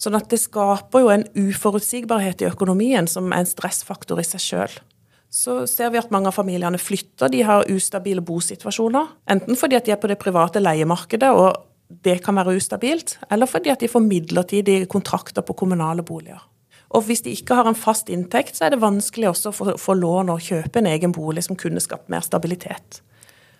Sånn 0.00 0.16
at 0.16 0.30
det 0.32 0.40
skaper 0.40 1.02
jo 1.02 1.10
en 1.12 1.26
uforutsigbarhet 1.36 2.40
i 2.40 2.48
økonomien 2.48 3.08
som 3.10 3.28
er 3.34 3.42
en 3.42 3.50
stressfaktor 3.50 4.22
i 4.22 4.24
seg 4.24 4.44
sjøl. 4.44 4.78
Så 5.30 5.60
ser 5.70 5.92
vi 5.92 6.00
at 6.00 6.10
mange 6.10 6.30
av 6.30 6.34
familiene 6.34 6.80
flytter, 6.80 7.30
de 7.30 7.42
har 7.46 7.68
ustabile 7.70 8.24
bosituasjoner. 8.24 9.12
Enten 9.30 9.58
fordi 9.60 9.76
at 9.78 9.86
de 9.86 9.92
er 9.94 10.00
på 10.00 10.08
det 10.10 10.18
private 10.22 10.62
leiemarkedet, 10.62 11.30
og 11.30 12.00
det 12.02 12.16
kan 12.24 12.38
være 12.38 12.56
ustabilt, 12.56 13.18
eller 13.30 13.50
fordi 13.50 13.70
at 13.74 13.82
de 13.82 13.90
får 13.90 14.02
midlertidige 14.06 14.88
kontrakter 14.90 15.44
på 15.46 15.58
kommunale 15.58 16.02
boliger. 16.06 16.40
Og 16.90 17.06
hvis 17.06 17.22
de 17.22 17.34
ikke 17.36 17.54
har 17.54 17.68
en 17.70 17.78
fast 17.78 18.10
inntekt, 18.10 18.56
så 18.56 18.66
er 18.66 18.74
det 18.74 18.82
vanskelig 18.82 19.28
også 19.30 19.52
å 19.52 19.76
få 19.78 19.94
lån 19.94 20.32
og 20.32 20.42
kjøpe 20.42 20.80
en 20.80 20.90
egen 20.90 21.14
bolig 21.14 21.44
som 21.46 21.58
kunne 21.58 21.82
skapt 21.82 22.10
mer 22.10 22.24
stabilitet. 22.26 22.98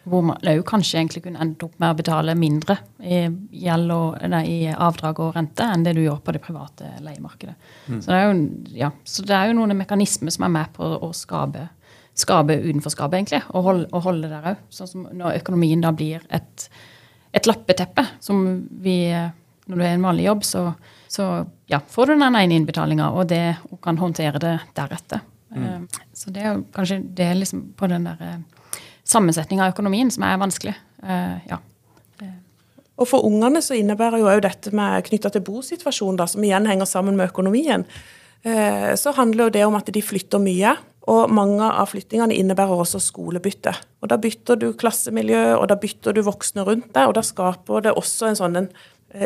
Hvor 0.08 0.24
man 0.24 0.48
òg 0.48 0.62
kanskje 0.66 0.96
egentlig 0.98 1.22
kunne 1.26 1.42
endt 1.44 1.62
opp 1.62 1.74
med 1.78 1.92
å 1.92 1.98
betale 1.98 2.34
mindre 2.34 2.78
i, 3.04 3.20
og, 3.28 4.16
nei, 4.32 4.42
i 4.48 4.58
avdrag 4.72 5.20
og 5.22 5.34
rente 5.36 5.66
enn 5.66 5.84
det 5.84 5.92
du 5.94 6.00
gjør 6.02 6.22
på 6.24 6.34
det 6.34 6.40
private 6.42 6.94
leiemarkedet. 7.04 7.54
Mm. 7.86 7.98
Så, 8.00 8.08
det 8.08 8.20
jo, 8.22 8.32
ja, 8.80 8.90
så, 9.04 9.26
det 9.28 9.36
er 9.36 9.50
jo, 9.50 9.58
noen 9.60 9.76
mekanismer 9.78 10.34
som 10.34 10.48
er 10.48 10.54
med 10.56 10.72
på 10.74 10.88
å 10.88 11.10
skape, 11.14 11.68
skape 12.18 12.56
utenforskapet, 12.64 13.18
egentlig, 13.20 13.42
og 13.52 13.68
holde, 13.68 13.90
og 13.92 14.06
holde 14.08 14.32
der 14.32 14.54
òg. 14.54 14.64
Sånn 14.74 14.90
som 14.90 15.04
når 15.20 15.42
økonomien 15.42 15.84
da 15.84 15.92
blir 15.94 16.24
et, 16.32 16.66
et 17.36 17.46
lappeteppe, 17.46 18.08
som 18.24 18.42
vi 18.82 19.04
Når 19.70 19.76
du 19.76 19.82
har 19.84 19.92
en 19.94 20.02
vanlig 20.02 20.24
jobb, 20.24 20.40
så 20.42 20.60
så 21.10 21.46
ja, 21.66 21.80
får 21.90 22.06
du 22.06 22.14
den 22.14 22.22
ene 22.28 22.54
innbetalinga, 22.54 23.10
og, 23.10 23.26
det, 23.32 23.56
og 23.70 23.80
kan 23.82 23.98
håndtere 23.98 24.38
det 24.42 24.54
deretter. 24.78 25.24
Mm. 25.50 25.64
Eh, 25.64 26.04
så 26.14 26.30
det 26.30 26.44
er 26.44 26.52
jo 26.52 26.60
kanskje 26.74 27.00
det 27.18 27.26
er 27.26 27.40
liksom 27.40 27.64
på 27.78 27.88
den 27.90 28.06
der 28.06 28.20
eh, 28.22 28.78
sammensetninga 29.10 29.66
av 29.66 29.74
økonomien 29.74 30.12
som 30.14 30.26
er 30.28 30.38
vanskelig. 30.38 30.76
Eh, 31.02 31.50
ja. 31.50 31.58
Og 33.00 33.08
For 33.08 33.24
ungene 33.24 33.62
så 33.64 33.74
innebærer 33.78 34.20
jo 34.20 34.28
òg 34.28 34.42
dette 34.44 34.70
med 34.76 35.06
knytta 35.06 35.30
til 35.32 35.42
bosituasjonen, 35.46 36.18
da, 36.20 36.26
som 36.28 36.44
igjen 36.44 36.68
henger 36.68 36.84
sammen 36.84 37.16
med 37.16 37.30
økonomien. 37.30 37.86
Så 38.44 39.14
handler 39.16 39.46
jo 39.48 39.52
det 39.54 39.62
om 39.64 39.78
at 39.78 39.88
de 39.88 40.02
flytter 40.04 40.42
mye. 40.44 40.74
Og 41.08 41.32
mange 41.32 41.64
av 41.64 41.88
flyttingene 41.88 42.36
innebærer 42.36 42.82
også 42.84 43.00
skolebytte. 43.00 43.72
Og 44.04 44.12
Da 44.12 44.18
bytter 44.20 44.60
du 44.60 44.74
klassemiljø, 44.76 45.56
og 45.56 45.70
da 45.72 45.78
bytter 45.80 46.12
du 46.12 46.20
voksne 46.28 46.66
rundt 46.68 46.92
deg, 46.92 47.08
og 47.08 47.16
da 47.16 47.24
skaper 47.24 47.80
det 47.88 47.96
også 47.96 48.28
en 48.28 48.36
sånn 48.36 48.60
en 48.60 48.68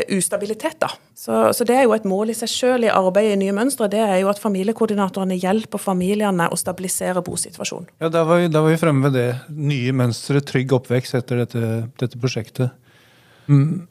ustabilitet. 0.08 0.78
da. 0.80 0.88
Så, 1.14 1.52
så, 1.52 1.64
Det 1.64 1.76
er 1.76 1.82
jo 1.84 1.92
et 1.92 2.04
mål 2.08 2.32
i 2.32 2.36
seg 2.36 2.48
selv 2.48 2.86
i 2.86 2.92
arbeidet 2.92 3.36
i 3.36 3.40
Nye 3.42 3.54
mønstre. 3.56 3.88
Det 3.92 4.00
er 4.00 4.18
jo 4.22 4.30
at 4.32 4.40
familiekoordinatorene 4.40 5.36
hjelper 5.36 5.78
familiene 5.82 6.48
å 6.48 6.56
stabilisere 6.56 7.22
bosituasjonen. 7.24 7.90
Ja, 8.00 8.08
Da 8.08 8.24
var 8.24 8.40
vi, 8.40 8.48
da 8.48 8.62
var 8.64 8.72
vi 8.72 8.80
fremme 8.80 9.10
ved 9.10 9.18
det. 9.18 9.28
Nye 9.50 9.92
mønstre, 9.92 10.40
trygg 10.40 10.72
oppvekst 10.72 11.18
etter 11.20 11.44
dette, 11.44 11.74
dette 12.00 12.20
prosjektet. 12.20 12.72
Mm. 13.46 13.84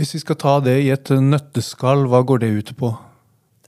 Hvis 0.00 0.16
vi 0.16 0.24
skal 0.24 0.38
ta 0.40 0.58
det 0.64 0.78
i 0.82 0.90
et 0.90 1.10
nøtteskall, 1.12 2.06
hva 2.10 2.22
går 2.26 2.42
det 2.42 2.50
ut 2.50 2.74
på? 2.78 2.92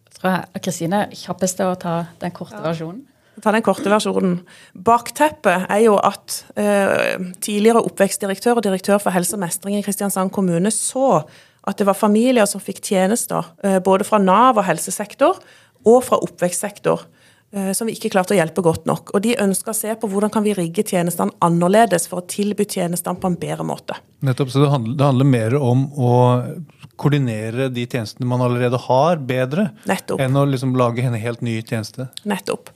Jeg 0.02 0.18
tror 0.18 0.60
Kristine 0.62 1.06
kjappest 1.14 1.62
å 1.62 1.74
ta 1.78 1.96
den 2.22 2.34
korte 2.34 2.58
ja. 2.58 2.66
versjonen. 2.66 3.02
Ta 3.42 3.52
den 3.54 3.64
korte 3.64 3.88
versjonen. 3.88 4.34
Bakteppet 4.76 5.64
er 5.72 5.80
jo 5.86 5.94
at 5.96 6.42
eh, 6.58 7.16
tidligere 7.40 7.80
oppvekstdirektør 7.88 8.60
og 8.60 8.66
direktør 8.66 9.00
for 9.00 9.14
helse 9.14 9.38
og 9.38 9.42
mestring 9.44 9.78
i 9.78 9.84
Kristiansand 9.84 10.32
kommune 10.34 10.70
så 10.74 11.22
at 11.68 11.78
det 11.78 11.86
var 11.86 11.98
familier 11.98 12.46
som 12.50 12.62
fikk 12.62 12.82
tjenester, 12.84 13.46
eh, 13.62 13.78
både 13.82 14.06
fra 14.06 14.18
Nav 14.18 14.58
og 14.58 14.66
helsesektor 14.66 15.38
og 15.86 16.00
fra 16.06 16.18
oppvekstsektor, 16.24 17.04
eh, 17.54 17.70
som 17.76 17.86
vi 17.86 17.94
ikke 17.94 18.10
klarte 18.14 18.34
å 18.34 18.38
hjelpe 18.38 18.64
godt 18.64 18.88
nok. 18.90 19.14
Og 19.14 19.22
De 19.22 19.36
ønska 19.38 19.70
å 19.70 19.76
se 19.76 19.94
på 19.94 20.10
hvordan 20.10 20.32
kan 20.32 20.42
vi 20.42 20.56
rigge 20.58 20.82
tjenestene 20.82 21.34
annerledes 21.40 22.08
for 22.10 22.22
å 22.22 22.26
tilby 22.26 22.66
tjenestene 22.66 23.20
på 23.20 23.30
en 23.30 23.38
bedre 23.38 23.66
måte. 23.66 23.98
Nettopp, 24.22 24.50
så 24.50 24.64
det 24.64 24.72
handler, 24.74 24.96
det 24.98 25.06
handler 25.06 25.30
mer 25.30 25.56
om 25.58 25.86
å 25.94 26.16
koordinere 26.96 27.70
de 27.72 27.86
tjenestene 27.86 28.26
man 28.26 28.42
allerede 28.42 28.78
har, 28.78 29.16
bedre, 29.16 29.70
Nettopp. 29.86 30.20
enn 30.20 30.38
å 30.38 30.46
liksom 30.46 30.74
lage 30.78 31.06
en 31.06 31.14
helt 31.14 31.42
ny 31.42 31.60
tjeneste? 31.62 32.10
Nettopp. 32.26 32.74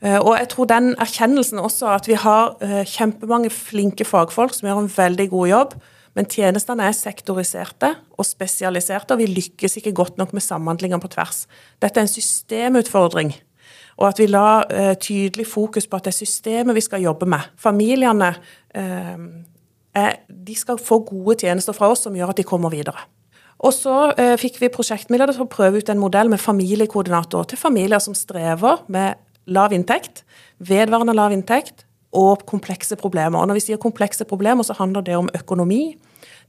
Eh, 0.00 0.18
og 0.18 0.36
jeg 0.38 0.48
tror 0.54 0.70
den 0.70 0.94
erkjennelsen 0.94 1.58
også, 1.58 1.90
at 1.90 2.06
vi 2.06 2.14
har 2.14 2.54
kjempemange 2.86 3.50
flinke 3.50 4.06
fagfolk 4.06 4.54
som 4.54 4.70
gjør 4.70 4.84
en 4.84 4.92
veldig 4.94 5.30
god 5.34 5.48
jobb, 5.48 5.80
men 6.16 6.28
tjenestene 6.30 6.86
er 6.88 6.96
sektoriserte 6.96 7.92
og 8.18 8.26
spesialiserte, 8.26 9.14
og 9.14 9.22
vi 9.22 9.28
lykkes 9.30 9.78
ikke 9.80 9.94
godt 9.96 10.18
nok 10.20 10.32
med 10.36 10.44
samhandlingene 10.44 11.02
på 11.02 11.10
tvers. 11.12 11.46
Dette 11.82 12.00
er 12.00 12.08
en 12.08 12.12
systemutfordring. 12.12 13.34
Og 13.98 14.06
at 14.08 14.20
vi 14.22 14.28
la 14.30 14.62
eh, 14.70 14.94
tydelig 15.00 15.48
fokus 15.50 15.88
på 15.90 15.98
at 15.98 16.06
det 16.06 16.12
er 16.12 16.20
systemet 16.20 16.76
vi 16.76 16.84
skal 16.86 17.02
jobbe 17.02 17.26
med. 17.26 17.50
Familiene 17.58 18.30
eh, 18.74 19.16
er, 19.98 20.18
de 20.28 20.58
skal 20.58 20.78
få 20.78 21.00
gode 21.06 21.40
tjenester 21.42 21.74
fra 21.76 21.90
oss 21.90 22.06
som 22.06 22.16
gjør 22.16 22.32
at 22.32 22.38
de 22.38 22.46
kommer 22.46 22.72
videre. 22.72 23.08
Og 23.58 23.74
så 23.74 24.12
eh, 24.14 24.36
fikk 24.38 24.60
vi 24.62 24.70
prosjektmidler 24.70 25.34
til 25.34 25.42
å 25.42 25.50
prøve 25.50 25.82
ut 25.82 25.90
en 25.90 25.98
modell 25.98 26.30
med 26.30 26.42
familiekoordinator 26.42 27.50
til 27.50 27.58
familier 27.58 28.02
som 28.02 28.14
strever 28.14 28.84
med 28.86 29.18
lav 29.50 29.74
inntekt, 29.74 30.22
vedvarende 30.62 31.16
lav 31.16 31.34
inntekt 31.34 31.87
og 32.12 32.44
komplekse 32.46 32.96
problemer. 32.96 33.40
Og 33.40 33.48
når 33.48 33.58
vi 33.58 33.64
sier 33.68 33.80
komplekse 33.80 34.24
problemer, 34.24 34.64
så 34.64 34.76
handler 34.78 35.04
det 35.04 35.16
om 35.16 35.28
økonomi, 35.34 35.96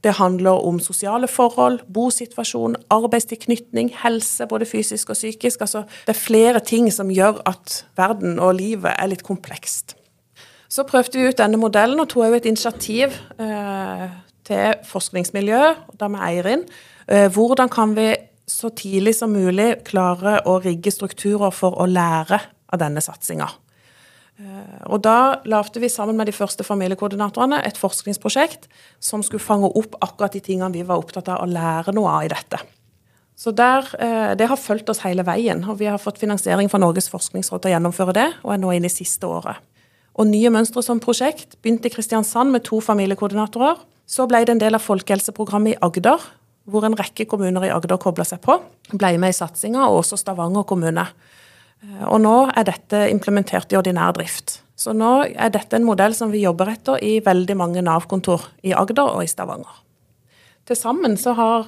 det 0.04 0.14
handler 0.16 0.64
om 0.64 0.78
sosiale 0.80 1.28
forhold, 1.28 1.80
bosituasjon, 1.92 2.76
arbeidstilknytning, 2.90 3.90
helse, 4.02 4.46
både 4.46 4.66
fysisk 4.66 5.10
og 5.12 5.18
psykisk. 5.18 5.60
Altså, 5.60 5.82
det 6.06 6.14
er 6.14 6.20
flere 6.20 6.60
ting 6.64 6.88
som 6.92 7.10
gjør 7.12 7.42
at 7.46 7.84
verden 7.96 8.38
og 8.38 8.54
livet 8.56 8.94
er 8.96 9.10
litt 9.12 9.24
komplekst. 9.26 9.96
Så 10.70 10.86
prøvde 10.88 11.18
vi 11.18 11.28
ut 11.28 11.38
denne 11.38 11.60
modellen 11.60 12.00
og 12.00 12.08
tok 12.08 12.38
et 12.38 12.48
initiativ 12.48 13.12
eh, 13.42 14.08
til 14.46 14.74
forskningsmiljø, 14.88 15.62
da 16.00 16.08
med 16.08 16.24
Eirin. 16.30 16.64
Eh, 17.08 17.28
hvordan 17.28 17.68
kan 17.68 17.92
vi 17.96 18.14
så 18.48 18.70
tidlig 18.72 19.18
som 19.18 19.34
mulig 19.34 19.82
klare 19.84 20.40
å 20.48 20.60
rigge 20.62 20.94
strukturer 20.94 21.52
for 21.52 21.76
å 21.76 21.90
lære 21.90 22.40
av 22.72 22.80
denne 22.80 23.02
satsinga? 23.04 23.50
Eh, 24.40 24.82
og 24.88 25.02
da 25.04 25.40
lagde 25.48 25.82
vi 25.82 25.90
sammen 25.92 26.16
med 26.16 26.30
de 26.30 26.34
første 26.34 26.64
familiekoordinatorene 26.64 27.60
et 27.66 27.78
forskningsprosjekt 27.80 28.68
som 29.02 29.24
skulle 29.26 29.44
fange 29.44 29.68
opp 29.68 29.98
akkurat 30.00 30.36
de 30.36 30.42
tingene 30.44 30.72
vi 30.74 30.84
var 30.86 31.02
opptatt 31.02 31.28
av 31.28 31.42
å 31.44 31.50
lære 31.50 31.94
noe 31.96 32.12
av 32.18 32.28
i 32.28 32.32
dette. 32.32 32.60
Så 33.36 33.54
der, 33.56 33.84
eh, 33.98 34.34
Det 34.34 34.48
har 34.48 34.56
fulgt 34.56 34.88
oss 34.90 35.00
hele 35.00 35.24
veien, 35.24 35.66
og 35.68 35.78
vi 35.78 35.86
har 35.86 35.98
fått 35.98 36.18
finansiering 36.18 36.68
fra 36.68 36.78
Norges 36.78 37.08
forskningsråd 37.08 37.62
til 37.62 37.70
å 37.70 37.74
gjennomføre 37.74 38.12
det, 38.12 38.34
og 38.44 38.52
er 38.52 38.58
nå 38.58 38.76
inne 38.76 38.86
i 38.86 38.88
siste 38.88 39.22
året. 39.26 39.56
Og 40.16 40.26
Nye 40.26 40.50
mønstre 40.50 40.82
som 40.82 41.00
prosjekt 41.00 41.56
begynte 41.62 41.86
i 41.86 41.90
Kristiansand 41.90 42.50
med 42.50 42.64
to 42.64 42.80
familiekoordinatorer. 42.80 43.78
Så 44.06 44.26
ble 44.28 44.44
det 44.44 44.50
en 44.50 44.58
del 44.58 44.74
av 44.74 44.82
folkehelseprogrammet 44.82 45.74
i 45.74 45.78
Agder, 45.80 46.18
hvor 46.68 46.84
en 46.84 46.96
rekke 46.96 47.26
kommuner 47.26 47.64
i 47.64 47.70
Agder 47.70 47.96
kobla 47.96 48.24
seg 48.24 48.40
på. 48.42 48.60
Ble 48.92 49.18
med 49.18 49.30
i 49.30 49.38
satsinga, 49.38 49.88
og 49.88 50.04
også 50.04 50.18
Stavanger 50.18 50.64
kommune. 50.64 51.06
Eh, 51.84 52.06
og 52.08 52.20
nå 52.24 52.36
er 52.54 52.66
dette 52.68 53.06
implementert 53.10 53.72
i 53.72 53.78
ordinær 53.80 54.14
drift. 54.16 54.60
Så 54.80 54.94
nå 54.96 55.26
er 55.28 55.52
dette 55.52 55.76
en 55.76 55.84
modell 55.84 56.14
som 56.16 56.32
vi 56.32 56.44
jobber 56.46 56.72
etter 56.72 57.02
i 57.04 57.18
veldig 57.24 57.56
mange 57.56 57.84
Nav-kontor 57.84 58.46
i 58.64 58.72
Agder 58.72 59.12
og 59.18 59.24
i 59.24 59.28
Stavanger. 59.28 59.82
Til 60.64 60.78
sammen 60.78 61.18
så 61.20 61.34
har 61.36 61.66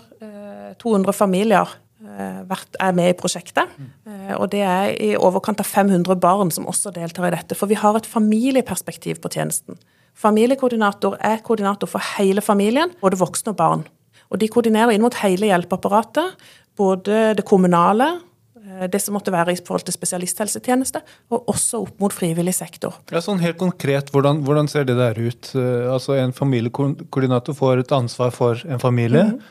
200 0.80 1.12
familier 1.16 1.68
eh, 2.02 2.42
vært, 2.48 2.76
er 2.80 2.94
med 2.96 3.12
i 3.12 3.16
prosjektet. 3.18 3.72
Eh, 4.06 4.34
og 4.36 4.48
det 4.54 4.62
er 4.66 4.92
i 4.94 5.12
overkant 5.18 5.62
av 5.62 5.68
500 5.68 6.18
barn 6.22 6.52
som 6.54 6.68
også 6.70 6.92
deltar 6.94 7.28
i 7.28 7.34
dette. 7.34 7.58
For 7.58 7.70
vi 7.70 7.78
har 7.78 7.98
et 7.98 8.08
familieperspektiv 8.08 9.22
på 9.22 9.32
tjenesten. 9.34 9.78
Familiekoordinator 10.18 11.16
er 11.24 11.42
koordinator 11.44 11.90
for 11.90 12.04
hele 12.18 12.44
familien, 12.44 12.92
både 13.00 13.20
voksne 13.20 13.54
og 13.54 13.60
barn. 13.60 13.86
Og 14.32 14.40
de 14.40 14.48
koordinerer 14.48 14.94
inn 14.94 15.04
mot 15.04 15.16
hele 15.22 15.48
hjelpeapparatet, 15.50 16.36
både 16.78 17.32
det 17.36 17.44
kommunale, 17.48 18.08
eh, 18.16 18.28
det 18.62 19.00
som 19.02 19.16
måtte 19.16 19.32
være 19.34 19.54
i 19.54 19.58
forhold 19.58 19.86
til 19.88 19.94
spesialisthelsetjeneste, 19.96 21.00
og 21.34 21.48
også 21.50 21.80
opp 21.82 22.02
mot 22.02 22.14
frivillig 22.14 22.54
sektor. 22.54 22.94
Ja, 23.10 23.22
sånn 23.24 23.42
Helt 23.42 23.58
konkret, 23.58 24.12
hvordan, 24.14 24.44
hvordan 24.46 24.68
ser 24.70 24.86
det 24.86 24.96
der 25.00 25.18
ut? 25.18 25.50
Altså 25.90 26.14
En 26.14 26.32
familiekoordinator 26.32 27.56
får 27.58 27.82
et 27.82 27.92
ansvar 27.92 28.30
for 28.30 28.62
en 28.66 28.80
familie. 28.80 29.24
Mm 29.24 29.30
-hmm. 29.38 29.42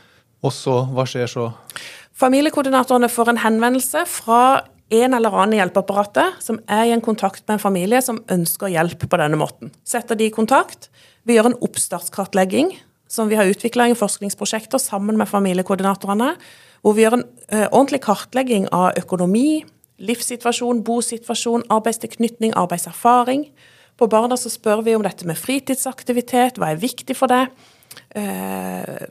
Og 0.42 0.54
så, 0.54 0.86
hva 0.86 1.06
skjer 1.06 1.28
så? 1.28 1.52
Familiekoordinatorene 2.18 3.10
får 3.10 3.30
en 3.30 3.38
henvendelse 3.38 4.06
fra 4.10 4.64
en 4.92 5.14
eller 5.14 5.32
annen 5.32 5.56
i 5.56 5.62
hjelpeapparatet 5.62 6.42
som 6.44 6.60
er 6.68 6.90
i 6.90 6.96
en 6.96 7.04
kontakt 7.04 7.46
med 7.48 7.56
en 7.56 7.64
familie 7.64 8.02
som 8.04 8.20
ønsker 8.32 8.74
hjelp 8.74 9.08
på 9.08 9.20
denne 9.22 9.40
måten. 9.40 9.72
Setter 9.88 10.20
de 10.20 10.28
i 10.28 10.34
kontakt. 10.34 10.90
Vi 11.24 11.38
gjør 11.38 11.52
en 11.52 11.60
oppstartskartlegging 11.64 12.74
som 13.12 13.30
vi 13.32 13.38
har 13.40 13.48
utvikla 13.48 13.90
i 13.92 13.96
forskningsprosjekter 13.98 14.82
sammen 14.82 15.18
med 15.20 15.30
familiekoordinatorene. 15.32 16.34
Hvor 16.82 16.98
vi 16.98 17.06
gjør 17.06 17.20
en 17.20 17.28
uh, 17.54 17.68
ordentlig 17.68 18.02
kartlegging 18.06 18.68
av 18.74 18.98
økonomi, 19.00 19.64
livssituasjon, 20.02 20.82
bosituasjon, 20.86 21.68
arbeidstilknytning, 21.70 22.56
arbeidserfaring. 22.58 23.46
På 23.98 24.08
barna 24.10 24.38
så 24.40 24.50
spør 24.50 24.82
vi 24.86 24.96
om 24.98 25.06
dette 25.06 25.28
med 25.30 25.38
fritidsaktivitet, 25.38 26.58
hva 26.58 26.72
er 26.72 26.82
viktig 26.82 27.16
for 27.18 27.30
deg? 27.30 27.54
Eh, 28.16 29.08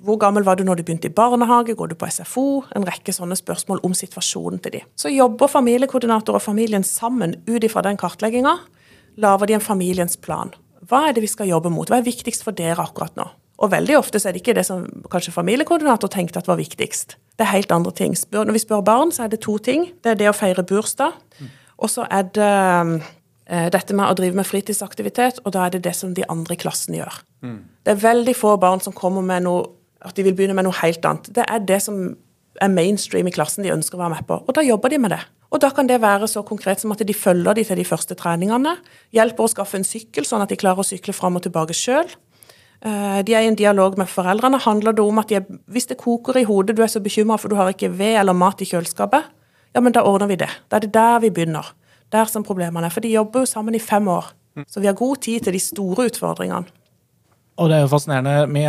hvor 0.00 0.16
gammel 0.20 0.44
var 0.44 0.56
du 0.56 0.64
når 0.64 0.80
du 0.80 0.84
begynte 0.86 1.08
i 1.08 1.14
barnehage? 1.14 1.76
Går 1.76 1.92
du 1.92 1.96
på 2.00 2.08
SFO? 2.10 2.64
En 2.76 2.86
rekke 2.88 3.12
sånne 3.14 3.36
spørsmål 3.38 3.82
om 3.84 3.94
situasjonen 3.96 4.60
til 4.64 4.78
de. 4.78 4.82
Så 4.96 5.12
jobber 5.12 5.52
familiekoordinator 5.52 6.36
og 6.38 6.44
familien 6.44 6.84
sammen 6.84 7.36
ut 7.48 7.64
ifra 7.64 7.84
den 7.86 8.00
kartlegginga. 8.00 8.56
Lager 9.20 9.48
de 9.48 9.58
en 9.58 9.64
familiens 9.64 10.16
plan. 10.16 10.52
Hva 10.88 11.06
er 11.08 11.16
det 11.16 11.24
vi 11.24 11.30
skal 11.30 11.52
jobbe 11.52 11.70
mot? 11.72 11.88
Hva 11.88 12.00
er 12.00 12.08
viktigst 12.08 12.44
for 12.44 12.56
dere 12.56 12.82
akkurat 12.82 13.14
nå? 13.20 13.28
Og 13.58 13.70
veldig 13.70 13.98
ofte 13.98 14.18
så 14.18 14.28
er 14.28 14.34
det 14.34 14.42
ikke 14.42 14.56
det 14.56 14.64
som 14.66 14.86
kanskje 15.12 15.34
familiekoordinator 15.34 16.10
tenkte 16.10 16.40
at 16.40 16.48
var 16.48 16.58
viktigst. 16.58 17.16
Det 17.38 17.44
er 17.44 17.52
helt 17.52 17.72
andre 17.72 17.92
ting. 17.92 18.16
Spør, 18.18 18.46
når 18.48 18.56
vi 18.56 18.62
spør 18.64 18.84
barn, 18.86 19.12
så 19.12 19.26
er 19.26 19.32
det 19.32 19.42
to 19.44 19.58
ting. 19.58 19.90
Det 20.02 20.14
er 20.14 20.18
det 20.18 20.30
å 20.30 20.36
feire 20.36 20.64
bursdag, 20.66 21.18
og 21.78 21.90
så 21.90 22.06
er 22.10 22.30
det 22.34 22.52
Eh, 23.52 23.68
dette 23.74 23.94
med 23.96 24.06
å 24.06 24.16
drive 24.16 24.38
med 24.38 24.46
fritidsaktivitet, 24.48 25.42
og 25.44 25.52
da 25.52 25.66
er 25.66 25.74
det 25.74 25.82
det 25.84 25.92
som 25.98 26.14
de 26.14 26.24
andre 26.30 26.54
i 26.54 26.60
klassen 26.60 26.94
gjør. 26.96 27.18
Mm. 27.44 27.58
Det 27.84 27.92
er 27.92 28.04
veldig 28.04 28.34
få 28.38 28.54
barn 28.60 28.80
som 28.80 28.94
kommer 28.96 29.24
med 29.26 29.44
noe 29.48 29.66
at 30.02 30.16
de 30.16 30.24
vil 30.26 30.34
begynne 30.38 30.56
med 30.56 30.66
noe 30.66 30.78
helt 30.80 31.04
annet. 31.06 31.28
Det 31.34 31.44
er 31.44 31.66
det 31.66 31.80
som 31.84 31.98
er 32.62 32.70
mainstream 32.72 33.28
i 33.28 33.34
klassen 33.34 33.66
de 33.66 33.74
ønsker 33.74 33.98
å 33.98 34.02
være 34.02 34.14
med 34.16 34.26
på. 34.28 34.38
Og 34.46 34.56
da 34.56 34.64
jobber 34.64 34.92
de 34.92 34.98
med 35.02 35.12
det. 35.14 35.20
Og 35.52 35.60
da 35.60 35.68
kan 35.74 35.86
det 35.86 36.00
være 36.02 36.30
så 36.30 36.42
konkret 36.46 36.80
som 36.80 36.94
at 36.94 37.02
de 37.04 37.14
følger 37.14 37.58
de 37.58 37.64
til 37.68 37.78
de 37.78 37.86
første 37.86 38.16
treningene. 38.18 38.72
Hjelper 39.14 39.44
å 39.44 39.52
skaffe 39.52 39.78
en 39.78 39.86
sykkel, 39.86 40.26
sånn 40.26 40.42
at 40.42 40.50
de 40.50 40.58
klarer 40.58 40.80
å 40.80 40.86
sykle 40.86 41.14
fram 41.14 41.36
og 41.38 41.44
tilbake 41.44 41.76
sjøl. 41.76 42.08
Eh, 42.82 43.20
de 43.26 43.34
er 43.34 43.44
i 43.44 43.50
en 43.50 43.58
dialog 43.58 43.98
med 43.98 44.10
foreldrene. 44.10 44.58
Handler 44.64 44.96
det 44.96 45.04
om 45.04 45.20
at 45.22 45.30
de 45.30 45.38
er, 45.38 45.46
hvis 45.70 45.86
det 45.90 46.00
koker 46.00 46.40
i 46.40 46.46
hodet, 46.48 46.76
du 46.76 46.82
er 46.82 46.90
så 46.90 47.02
bekymra 47.02 47.38
for 47.38 47.52
du 47.52 47.56
har 47.58 47.70
ikke 47.70 47.92
ved 47.94 48.18
eller 48.20 48.34
mat 48.34 48.62
i 48.62 48.66
kjøleskapet, 48.66 49.30
ja, 49.72 49.80
men 49.80 49.94
da 49.94 50.02
ordner 50.04 50.28
vi 50.28 50.36
det. 50.40 50.50
Da 50.68 50.76
er 50.76 50.84
det 50.84 50.92
der 50.94 51.20
vi 51.22 51.30
begynner 51.30 51.72
der 52.12 52.28
som 52.28 52.44
problemene 52.44 52.88
er. 52.88 52.92
For 52.92 53.04
de 53.04 53.12
jobber 53.14 53.44
jo 53.44 53.48
sammen 53.48 53.74
i 53.74 53.80
fem 53.80 54.08
år. 54.08 54.32
Så 54.68 54.82
vi 54.82 54.88
har 54.90 54.96
god 54.98 55.22
tid 55.24 55.46
til 55.46 55.54
de 55.56 55.60
store 55.62 56.10
utfordringene. 56.10 56.68
Og 57.56 57.68
det 57.68 57.76
er 57.76 57.84
jo 57.84 57.92
fascinerende. 57.92 58.48
Vi 58.52 58.64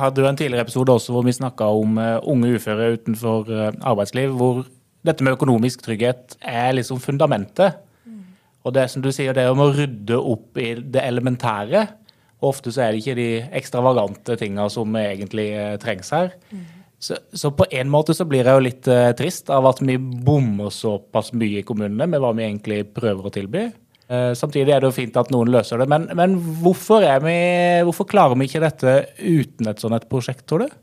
hadde 0.00 0.20
jo 0.20 0.28
en 0.28 0.36
tidligere 0.36 0.66
episode 0.66 0.92
også 0.92 1.12
hvor 1.12 1.24
vi 1.24 1.32
snakka 1.32 1.64
om 1.64 1.98
eh, 2.00 2.18
unge 2.28 2.54
uføre 2.56 2.92
utenfor 2.96 3.50
eh, 3.52 3.72
arbeidsliv, 3.80 4.32
hvor 4.36 4.64
dette 5.06 5.24
med 5.24 5.36
økonomisk 5.36 5.84
trygghet 5.84 6.36
er 6.40 6.72
liksom 6.76 7.00
fundamentet. 7.00 7.78
Og 8.66 8.74
det 8.74 8.88
som 8.90 9.02
du 9.04 9.10
sier, 9.14 9.32
det 9.32 9.44
er 9.44 9.52
om 9.52 9.62
å 9.62 9.70
rydde 9.72 10.18
opp 10.18 10.58
i 10.60 10.74
det 10.76 11.04
elementære. 11.04 11.86
Og 12.38 12.52
ofte 12.52 12.72
så 12.74 12.84
er 12.84 12.92
det 12.94 13.02
ikke 13.02 13.18
de 13.18 13.30
ekstravagante 13.58 14.36
tinga 14.38 14.68
som 14.70 14.94
egentlig 14.98 15.50
eh, 15.58 15.76
trengs 15.82 16.12
her. 16.14 16.34
Så, 16.98 17.16
så, 17.32 17.50
på 17.54 17.66
en 17.70 17.90
måte 17.90 18.14
så 18.14 18.26
blir 18.26 18.46
jeg 18.46 18.58
jo 18.58 18.62
litt 18.64 18.88
uh, 18.90 19.12
trist 19.14 19.52
av 19.54 19.68
at 19.70 19.78
vi 19.86 19.94
bommer 19.98 20.72
såpass 20.74 21.30
mye 21.30 21.60
i 21.60 21.66
kommunene 21.66 22.08
med 22.10 22.18
hva 22.18 22.32
vi 22.34 22.42
egentlig 22.42 22.80
prøver 22.90 23.28
å 23.28 23.32
tilby. 23.34 23.68
Uh, 24.10 24.32
samtidig 24.38 24.74
er 24.74 24.82
det 24.82 24.90
jo 24.90 24.96
fint 24.96 25.18
at 25.20 25.30
noen 25.30 25.52
løser 25.54 25.78
det. 25.78 25.86
Men, 25.90 26.08
men 26.18 26.34
hvorfor, 26.62 27.06
vi, 27.22 27.36
hvorfor, 27.86 28.08
klarer 28.10 28.38
vi 28.38 28.48
ikke 28.50 28.64
dette 28.66 28.96
uten 29.20 29.70
et 29.70 29.84
sånt 29.84 29.94
et 29.94 30.08
prosjekt, 30.10 30.42
tror 30.50 30.66
du? 30.66 30.74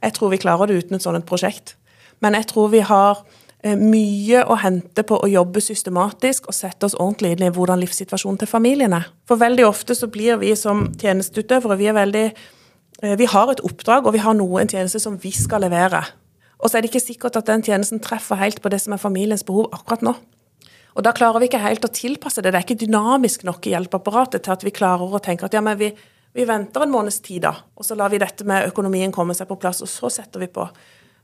Jeg 0.00 0.16
tror 0.16 0.34
vi 0.34 0.40
klarer 0.42 0.70
det 0.70 0.80
uten 0.82 0.98
et 0.98 1.06
sånt 1.06 1.20
et 1.20 1.28
prosjekt. 1.28 1.76
Men 2.24 2.34
jeg 2.36 2.50
tror 2.50 2.72
vi 2.74 2.82
har 2.84 3.22
mye 3.62 4.44
å 4.48 4.54
hente 4.62 5.02
på 5.04 5.18
å 5.20 5.28
jobbe 5.28 5.60
systematisk 5.60 6.46
og 6.48 6.56
sette 6.56 6.88
oss 6.88 6.94
ordentlig 6.96 7.34
inn 7.34 7.44
i 7.44 7.50
hvordan 7.52 7.82
livssituasjonen 7.82 8.38
til 8.40 8.48
familien 8.48 8.94
er. 8.96 9.10
For 9.28 9.40
veldig 9.40 9.66
ofte 9.68 9.96
så 9.98 10.08
blir 10.08 10.40
vi 10.40 10.54
som 10.56 10.86
tjenesteutøvere 11.00 11.76
vi 11.76 11.92
veldig 11.92 12.24
Eh, 13.02 13.16
vi 13.16 13.26
har 13.26 13.50
et 13.50 13.62
oppdrag, 13.64 14.06
og 14.06 14.12
vi 14.12 14.20
har 14.20 14.36
noe, 14.36 14.60
en 14.60 14.68
tjeneste 14.68 15.00
som 15.00 15.16
vi 15.20 15.32
skal 15.32 15.64
levere. 15.64 16.02
Og 16.60 16.68
så 16.68 16.76
er 16.76 16.84
det 16.84 16.90
ikke 16.90 17.06
sikkert 17.06 17.38
at 17.40 17.48
den 17.48 17.64
tjenesten 17.64 18.02
treffer 18.04 18.36
helt 18.36 18.60
på 18.60 18.68
det 18.72 18.82
som 18.82 18.92
er 18.92 19.00
familiens 19.00 19.44
behov 19.46 19.70
akkurat 19.72 20.04
nå. 20.04 20.14
Og 20.90 21.04
da 21.06 21.14
klarer 21.16 21.40
vi 21.40 21.48
ikke 21.48 21.62
helt 21.62 21.86
å 21.86 21.92
tilpasse 21.94 22.42
det. 22.42 22.52
Det 22.52 22.58
er 22.58 22.66
ikke 22.66 22.82
dynamisk 22.82 23.46
nok 23.48 23.66
i 23.66 23.72
hjelpeapparatet 23.72 24.44
til 24.44 24.52
at 24.52 24.64
vi 24.66 24.74
klarer 24.74 25.14
å 25.14 25.22
tenke 25.22 25.46
at 25.46 25.54
ja, 25.56 25.62
men 25.64 25.78
vi, 25.80 25.88
vi 26.36 26.44
venter 26.44 26.84
en 26.84 26.92
måneds 26.92 27.22
tid, 27.24 27.46
da. 27.46 27.54
Og 27.78 27.86
så 27.86 27.96
lar 27.96 28.12
vi 28.12 28.20
dette 28.20 28.44
med 28.44 28.68
økonomien 28.68 29.14
komme 29.14 29.36
seg 29.38 29.48
på 29.48 29.56
plass, 29.62 29.80
og 29.86 29.88
så 29.88 30.10
setter 30.12 30.42
vi 30.42 30.50
på. 30.52 30.66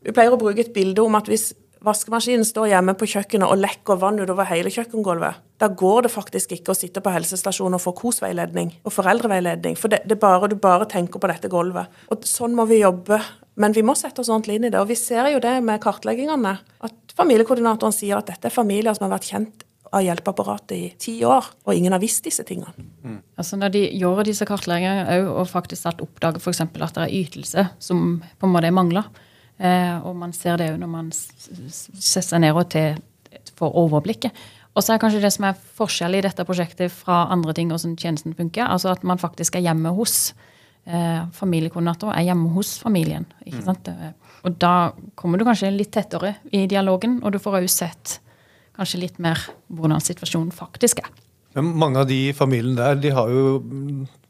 Vi 0.06 0.14
pleier 0.16 0.32
å 0.32 0.40
bruke 0.40 0.62
et 0.62 0.72
bilde 0.72 1.04
om 1.04 1.18
at 1.18 1.28
hvis 1.28 1.50
vaskemaskinen 1.84 2.46
står 2.46 2.70
hjemme 2.72 2.94
på 2.98 3.08
kjøkkenet 3.10 3.50
og 3.50 3.60
lekker 3.60 3.98
vann 4.00 4.20
utover 4.20 4.48
hele 4.48 4.72
kjøkkengulvet, 4.72 5.42
da 5.60 5.68
går 5.68 6.06
det 6.06 6.12
faktisk 6.12 6.52
ikke 6.56 6.72
å 6.72 6.76
sitte 6.76 7.02
på 7.04 7.12
helsestasjonen 7.12 7.78
og 7.78 7.82
få 7.84 7.94
KOS-veiledning 7.96 8.74
og 8.84 8.92
foreldreveiledning. 8.92 9.76
For 9.80 9.92
det, 9.92 10.02
det 10.08 10.18
bare, 10.20 10.50
du 10.52 10.56
bare 10.60 10.88
tenker 10.90 11.22
på 11.22 11.30
dette 11.30 11.50
gulvet. 11.52 11.92
Og 12.12 12.26
sånn 12.28 12.56
må 12.56 12.66
vi 12.68 12.82
jobbe. 12.82 13.20
Men 13.56 13.72
vi 13.72 13.84
må 13.86 13.94
sette 13.96 14.20
oss 14.20 14.28
ordentlig 14.28 14.58
inn 14.58 14.68
i 14.68 14.72
det. 14.72 14.82
Og 14.82 14.90
vi 14.90 14.98
ser 15.00 15.30
jo 15.32 15.40
det 15.40 15.54
med 15.64 15.80
kartleggingene. 15.80 16.58
At 16.84 17.16
familiekoordinatoren 17.16 17.96
sier 17.96 18.20
at 18.20 18.28
dette 18.28 18.50
er 18.50 18.52
familier 18.52 18.96
som 18.96 19.06
har 19.06 19.16
vært 19.16 19.30
kjent 19.30 19.64
av 19.96 20.02
hjelpeapparatet 20.04 20.76
i 20.76 20.88
ti 21.00 21.14
år, 21.24 21.46
og 21.64 21.76
ingen 21.76 21.94
har 21.94 22.02
visst 22.02 22.26
disse 22.26 22.44
tingene. 22.44 22.72
Mm. 23.06 23.20
Altså 23.38 23.56
Når 23.56 23.72
de 23.72 23.84
gjør 23.96 24.24
disse 24.26 24.44
kartleggingene 24.48 25.30
og 25.30 25.46
faktisk 25.48 26.02
oppdager 26.04 26.42
f.eks. 26.42 26.60
at 26.66 26.98
det 26.98 27.04
er 27.06 27.14
ytelse 27.22 27.68
som 27.78 28.18
på 28.20 28.48
en 28.48 28.52
måte 28.52 28.72
mangler, 28.74 29.08
og 29.56 30.12
man 30.20 30.34
ser 30.36 30.58
det 30.60 30.66
jo 30.68 30.76
når 30.80 30.90
man 30.90 31.06
setter 31.16 32.26
seg 32.26 32.42
ned 32.42 32.56
og 32.56 32.66
til, 32.74 32.98
får 33.56 33.78
overblikket. 33.80 34.44
Og 34.76 34.84
så 34.84 34.92
er 34.92 35.00
kanskje 35.00 35.22
det 35.22 35.32
som 35.32 35.46
er 35.48 35.56
forskjellen 35.78 36.20
i 36.20 36.26
dette 36.26 36.44
prosjektet 36.44 36.92
fra 36.92 37.24
andre 37.32 37.54
ting, 37.56 37.70
hvordan 37.72 37.96
tjenesten 37.96 38.36
funker, 38.36 38.66
altså 38.68 38.92
at 38.92 39.06
man 39.08 39.20
faktisk 39.20 39.56
er 39.56 39.64
hjemme 39.64 39.94
hos 39.96 40.34
eh, 40.84 41.22
familiekoordinator, 41.32 42.12
er 42.12 42.28
hjemme 42.28 42.52
hos 42.52 42.74
familien. 42.82 43.24
ikke 43.46 43.62
mm. 43.62 43.66
sant? 43.70 43.88
Og 44.44 44.58
da 44.60 44.92
kommer 45.16 45.40
du 45.40 45.46
kanskje 45.48 45.72
litt 45.72 45.94
tettere 45.96 46.36
i 46.52 46.66
dialogen, 46.68 47.22
og 47.24 47.32
du 47.32 47.40
får 47.40 47.62
òg 47.62 47.70
sett 47.72 48.18
kanskje 48.76 49.00
litt 49.06 49.22
mer 49.22 49.40
hvordan 49.72 50.04
situasjonen 50.04 50.52
faktisk 50.52 51.00
er. 51.00 51.08
Men 51.56 51.72
mange 51.80 52.02
av 52.02 52.10
de 52.10 52.20
familiene 52.36 52.76
der 52.76 52.98
de 53.00 53.14
har 53.16 53.32
jo 53.32 53.44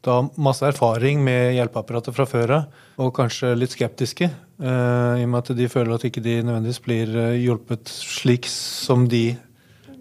da 0.06 0.20
masse 0.38 0.62
erfaring 0.62 1.24
med 1.26 1.56
hjelpeapparatet 1.56 2.14
fra 2.14 2.26
før 2.30 2.52
av, 2.60 2.82
og 3.02 3.10
kanskje 3.16 3.56
litt 3.58 3.74
skeptiske. 3.74 4.30
Uh, 4.56 5.20
I 5.20 5.24
og 5.26 5.28
med 5.28 5.42
at 5.42 5.56
de 5.58 5.68
føler 5.68 5.94
at 5.94 6.06
ikke 6.08 6.22
de 6.24 6.38
nødvendigvis 6.40 6.80
blir 6.80 7.12
uh, 7.12 7.34
hjulpet 7.36 7.90
slik 7.92 8.48
som 8.48 9.04
de 9.12 9.36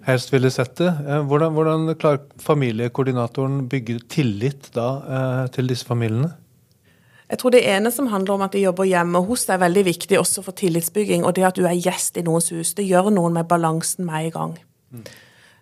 helst 0.07 0.31
ville 0.31 0.51
sett 0.53 0.77
det. 0.79 0.93
Uh, 1.03 1.25
Hvordan, 1.27 1.51
hvordan 1.57 1.91
klarer 1.99 2.23
familiekoordinatoren 2.39 3.65
bygge 3.69 3.99
tillit 4.07 4.71
da 4.77 4.89
uh, 5.03 5.45
til 5.51 5.67
disse 5.67 5.87
familiene? 5.87 6.31
Jeg 7.29 7.41
tror 7.41 7.55
det 7.55 7.65
ene 7.67 7.91
som 7.91 8.07
handler 8.07 8.37
om 8.37 8.45
at 8.45 8.53
de 8.53 8.61
jobber 8.61 8.85
hjemme 8.85 9.19
hos 9.25 9.47
deg, 9.47 9.57
er 9.57 9.65
veldig 9.65 9.83
viktig 9.87 10.19
også 10.19 10.43
for 10.45 10.55
tillitsbygging. 10.55 11.25
Og 11.25 11.33
det 11.35 11.47
at 11.47 11.57
du 11.57 11.65
er 11.65 11.73
gjest 11.73 12.19
i 12.21 12.23
noens 12.25 12.51
hus. 12.53 12.75
Det 12.77 12.85
gjør 12.85 13.09
noen 13.13 13.33
med 13.33 13.49
balansen 13.49 14.05
med 14.05 14.27
i 14.27 14.33
gang. 14.35 14.53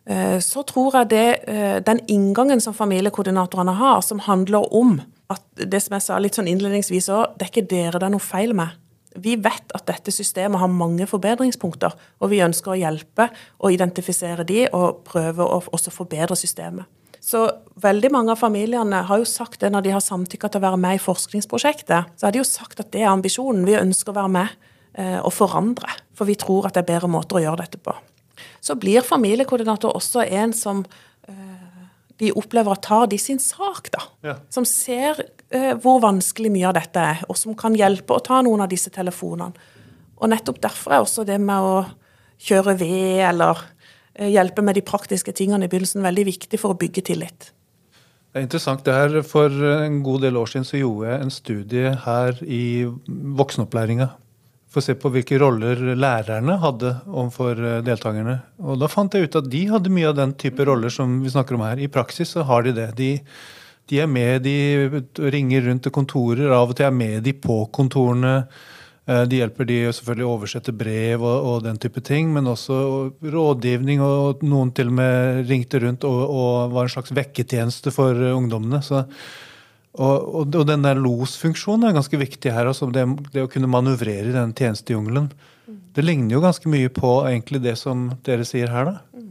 Eh, 0.05 0.39
Så 0.39 0.63
tror 0.67 0.97
jeg 0.97 1.09
det, 1.09 1.39
eh, 1.47 1.79
den 1.79 1.99
inngangen 2.07 2.61
som 2.61 2.73
familiekoordinatorene 2.73 3.73
har, 3.79 4.01
som 4.01 4.19
handler 4.19 4.73
om 4.73 5.01
at 5.29 5.41
det 5.55 5.81
som 5.81 5.93
jeg 5.93 6.01
sa 6.01 6.19
litt 6.19 6.35
sånn 6.35 6.51
innledningsvis 6.51 7.07
òg, 7.09 7.37
det 7.37 7.47
er 7.47 7.51
ikke 7.51 7.69
dere 7.69 7.99
det 7.99 8.03
er 8.03 8.09
noe 8.09 8.19
feil 8.19 8.53
med. 8.53 8.75
Vi 9.21 9.35
vet 9.37 9.73
at 9.75 9.85
dette 9.89 10.13
systemet 10.13 10.61
har 10.61 10.71
mange 10.71 11.05
forbedringspunkter, 11.09 11.93
og 12.19 12.31
vi 12.31 12.41
ønsker 12.45 12.73
å 12.73 12.79
hjelpe 12.79 13.29
og 13.59 13.73
identifisere 13.75 14.45
de 14.47 14.65
og 14.73 15.03
prøve 15.07 15.45
å 15.45 15.61
også 15.73 15.93
forbedre 15.93 16.37
systemet. 16.39 16.89
Så 17.23 17.45
veldig 17.79 18.09
mange 18.11 18.33
av 18.33 18.41
familiene 18.41 19.05
har 19.07 19.21
jo 19.21 19.27
sagt 19.27 19.61
det 19.63 19.69
når 19.71 19.85
de 19.85 19.93
har 19.95 20.03
samtykka 20.03 20.49
til 20.51 20.59
å 20.59 20.65
være 20.65 20.79
med 20.83 20.97
i 20.97 21.03
forskningsprosjektet. 21.03 22.17
Så 22.19 22.27
har 22.27 22.35
de 22.35 22.41
jo 22.41 22.47
sagt 22.47 22.81
at 22.83 22.89
det 22.91 23.05
er 23.05 23.13
ambisjonen. 23.13 23.63
Vi 23.63 23.77
ønsker 23.79 24.11
å 24.11 24.17
være 24.17 24.33
med 24.33 24.57
eh, 24.99 25.21
og 25.21 25.31
forandre. 25.31 25.87
For 26.19 26.27
vi 26.27 26.35
tror 26.35 26.67
at 26.67 26.75
det 26.75 26.83
er 26.83 26.89
bedre 26.91 27.11
måter 27.13 27.39
å 27.39 27.43
gjøre 27.45 27.63
dette 27.63 27.79
på. 27.79 27.95
Så 28.59 28.75
blir 28.75 29.07
familiekoordinator 29.07 29.95
også 29.95 30.25
en 30.25 30.51
som 30.57 30.83
de 32.21 32.31
opplever 32.37 32.75
at 32.75 32.83
tar 32.85 33.07
de 33.11 33.17
sin 33.19 33.39
sak, 33.41 33.89
da. 33.93 34.03
Ja. 34.25 34.35
Som 34.53 34.67
ser 34.69 35.19
eh, 35.49 35.73
hvor 35.81 36.01
vanskelig 36.03 36.51
mye 36.53 36.69
av 36.69 36.77
dette 36.77 37.05
er, 37.13 37.23
og 37.29 37.39
som 37.39 37.57
kan 37.57 37.75
hjelpe 37.77 38.15
å 38.15 38.23
ta 38.23 38.41
noen 38.45 38.63
av 38.63 38.71
disse 38.71 38.93
telefonene. 38.93 39.71
Og 40.21 40.29
nettopp 40.31 40.61
derfor 40.63 40.93
er 40.93 41.03
også 41.03 41.25
det 41.27 41.39
med 41.41 41.65
å 41.65 41.81
kjøre 42.43 42.77
ved 42.79 43.23
eller 43.31 43.65
eh, 44.13 44.29
hjelpe 44.33 44.63
med 44.65 44.77
de 44.77 44.85
praktiske 44.85 45.33
tingene 45.35 45.67
i 45.67 45.71
begynnelsen 45.71 46.05
veldig 46.05 46.27
viktig 46.29 46.61
for 46.61 46.75
å 46.75 46.79
bygge 46.79 47.05
tillit. 47.09 47.51
Det 48.33 48.41
er 48.41 48.47
interessant. 48.47 48.85
det 48.85 48.93
her 48.93 49.21
For 49.21 49.49
en 49.83 50.01
god 50.05 50.23
del 50.25 50.37
år 50.37 50.49
siden 50.49 50.65
så 50.65 50.79
gjorde 50.79 51.11
jeg 51.11 51.21
en 51.21 51.33
studie 51.33 51.95
her 52.05 52.39
i 52.41 52.63
voksenopplæringa. 53.41 54.09
For 54.73 54.81
å 54.81 54.85
se 54.87 54.95
på 54.97 55.11
hvilke 55.13 55.37
roller 55.37 55.77
lærerne 55.93 56.55
hadde 56.63 56.95
overfor 57.05 57.59
eh, 57.61 57.81
deltakerne. 57.85 58.39
Og 58.65 58.79
da 58.81 58.87
fant 58.89 59.13
jeg 59.13 59.27
ut 59.29 59.35
at 59.37 59.49
de 59.53 59.59
hadde 59.69 59.91
mye 59.93 60.09
av 60.09 60.17
den 60.17 60.33
type 60.41 60.65
roller 60.65 60.89
som 60.93 61.19
vi 61.21 61.29
snakker 61.29 61.59
om 61.59 61.65
her. 61.67 61.77
I 61.77 61.91
praksis 61.93 62.33
så 62.33 62.45
har 62.49 62.65
de 62.65 62.73
det. 62.79 62.87
De, 62.97 63.11
de 63.91 63.99
er 64.01 64.09
med, 64.09 64.47
de 64.47 65.03
ringer 65.29 65.67
rundt 65.67 65.85
til 65.85 65.93
kontorer, 65.93 66.49
av 66.57 66.73
og 66.73 66.79
til 66.79 66.89
er 66.89 66.95
med 67.03 67.21
de 67.27 67.35
på 67.37 67.59
kontorene. 67.77 68.33
Eh, 69.05 69.23
De 69.29 69.43
hjelper 69.43 69.69
de 69.69 69.79
selvfølgelig 69.93 70.25
å 70.25 70.33
oversette 70.39 70.73
brev 70.81 71.21
og, 71.21 71.37
og 71.51 71.63
den 71.69 71.77
type 71.77 72.01
ting, 72.01 72.33
men 72.33 72.49
også 72.49 72.81
rådgivning, 73.21 74.01
og 74.01 74.41
noen 74.47 74.73
til 74.73 74.89
og 74.89 74.99
med 75.03 75.45
ringte 75.53 75.85
rundt 75.85 76.09
og, 76.09 76.21
og 76.25 76.73
var 76.73 76.89
en 76.89 76.97
slags 76.97 77.13
vekketjeneste 77.13 77.93
for 77.93 78.17
eh, 78.17 78.33
ungdommene. 78.33 78.81
Så, 78.81 79.05
og, 79.93 80.27
og, 80.41 80.55
og 80.57 80.67
den 80.67 80.85
der 80.85 80.97
losfunksjonen 80.97 81.89
er 81.89 81.97
ganske 81.97 82.17
viktig 82.17 82.53
her. 82.53 82.69
Altså 82.69 82.89
det, 82.93 83.05
det 83.33 83.45
å 83.45 83.51
kunne 83.51 83.69
manøvrere 83.69 84.31
i 84.31 84.35
den 84.35 84.55
tjenestejungelen. 84.57 85.29
Det 85.93 86.03
ligner 86.03 86.37
jo 86.37 86.41
ganske 86.43 86.69
mye 86.71 86.89
på 86.93 87.11
egentlig 87.29 87.61
det 87.63 87.75
som 87.79 88.07
dere 88.25 88.47
sier 88.47 88.73
her, 88.73 88.89
da. 88.89 89.27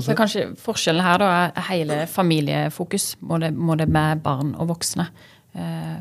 Så 0.00 0.14
kanskje 0.16 0.46
forskjellen 0.62 1.02
her 1.02 1.18
da 1.20 1.28
er 1.50 1.66
hele 1.66 2.04
familiefokus, 2.08 3.16
både, 3.20 3.50
både 3.52 3.88
med 3.90 4.22
barn 4.24 4.54
og 4.54 4.70
voksne. 4.70 5.08
Eh, 5.58 5.98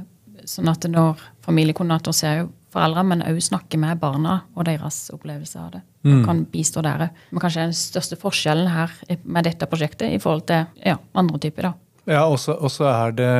sånn 0.48 0.70
at 0.72 0.86
når 0.88 1.20
familiekoordinator 1.44 2.16
ser 2.16 2.38
jo 2.44 2.48
foreldre, 2.70 3.04
men 3.10 3.26
òg 3.26 3.42
snakker 3.42 3.82
med 3.82 4.00
barna 4.00 4.44
og 4.54 4.68
deres 4.70 5.08
opplevelse 5.16 5.60
av 5.60 5.72
det. 5.74 5.84
Mm. 6.08 6.22
kan 6.24 6.46
bistå 6.48 6.80
dere. 6.86 7.10
Men 7.34 7.42
kanskje 7.44 7.66
den 7.66 7.76
største 7.76 8.16
forskjellen 8.16 8.70
her 8.72 8.94
med 9.26 9.44
dette 9.44 9.68
prosjektet 9.68 10.14
i 10.16 10.20
forhold 10.22 10.46
til 10.48 10.70
ja, 10.86 10.96
andre 11.18 11.42
typer, 11.44 11.68
da. 11.68 11.74
Ja, 12.08 12.24
og 12.28 12.40
så 12.40 12.86
er 12.90 13.12
det, 13.18 13.32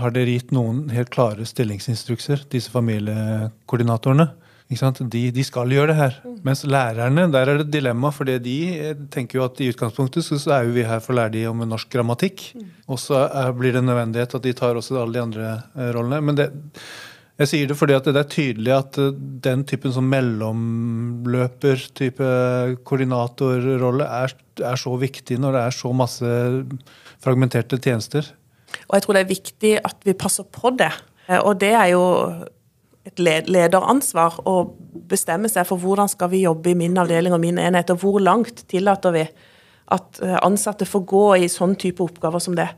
har 0.00 0.10
dere 0.14 0.36
gitt 0.36 0.52
noen 0.54 0.90
helt 0.94 1.10
klare 1.14 1.44
stillingsinstrukser, 1.46 2.38
disse 2.50 2.70
familiekoordinatorene. 2.72 4.28
De, 4.70 5.22
de 5.34 5.42
skal 5.42 5.72
gjøre 5.74 5.90
det 5.90 5.98
her. 5.98 6.14
Mens 6.46 6.62
lærerne, 6.62 7.26
der 7.34 7.42
er 7.42 7.54
det 7.58 7.66
et 7.66 7.74
dilemma. 7.74 8.10
For 8.14 8.22
de 8.24 8.58
eh, 8.70 8.94
tenker 9.10 9.38
jo 9.40 9.46
at 9.48 9.58
i 9.58 9.66
utgangspunktet 9.72 10.22
så, 10.22 10.38
så 10.38 10.50
er 10.54 10.62
jo 10.68 10.76
vi 10.76 10.86
her 10.86 11.02
for 11.02 11.10
å 11.10 11.16
lære 11.18 11.34
de 11.34 11.50
om 11.50 11.58
norsk 11.66 11.90
grammatikk. 11.90 12.54
Og 12.86 12.94
så 13.02 13.26
blir 13.58 13.74
det 13.74 13.82
en 13.82 13.90
nødvendighet 13.90 14.30
at 14.38 14.46
de 14.46 14.54
tar 14.54 14.78
også 14.78 14.94
alle 15.00 15.16
de 15.18 15.26
andre 15.26 15.46
eh, 15.58 15.90
rollene. 15.96 16.22
Men 16.22 16.34
det, 16.38 16.46
jeg 17.40 17.48
sier 17.48 17.64
det 17.70 17.78
fordi 17.80 17.94
at 17.96 18.04
det 18.06 18.20
er 18.20 18.34
tydelig 18.36 18.72
at 18.76 18.98
eh, 19.00 19.16
den 19.48 19.60
typen 19.66 19.92
sånn 19.96 20.12
mellomløper-type 20.12 22.28
koordinatorrolle 22.86 24.04
er, 24.22 24.30
er 24.60 24.76
så 24.78 24.92
viktig 25.00 25.40
når 25.42 25.50
det 25.56 25.62
er 25.64 25.74
så 25.80 25.90
masse 25.96 26.30
fragmenterte 27.24 27.78
tjenester. 27.82 28.32
Og 28.88 28.96
jeg 28.96 29.04
tror 29.04 29.16
det 29.16 29.22
er 29.24 29.34
viktig 29.34 29.74
at 29.84 30.06
vi 30.06 30.16
passer 30.18 30.46
på 30.46 30.72
det. 30.78 30.92
Eh, 31.28 31.40
Og 31.40 31.58
det 31.60 31.72
er 31.74 31.92
jo 31.92 32.04
et 33.08 33.18
lederansvar 33.48 34.42
å 34.46 34.56
bestemme 35.08 35.48
seg 35.48 35.66
for 35.66 35.80
hvordan 35.80 36.10
skal 36.10 36.30
vi 36.30 36.44
jobbe 36.44 36.72
i 36.72 36.78
min 36.78 36.98
avdeling 37.00 37.32
og 37.32 37.40
min 37.40 37.58
enhet, 37.58 37.90
og 37.90 38.02
hvor 38.02 38.20
langt 38.20 38.66
tillater 38.68 39.14
vi 39.16 39.24
at 39.90 40.20
eh, 40.22 40.38
ansatte 40.42 40.86
får 40.86 41.06
gå 41.08 41.26
i 41.40 41.48
sånn 41.50 41.76
type 41.80 42.02
oppgaver 42.04 42.42
som 42.42 42.54
det. 42.58 42.68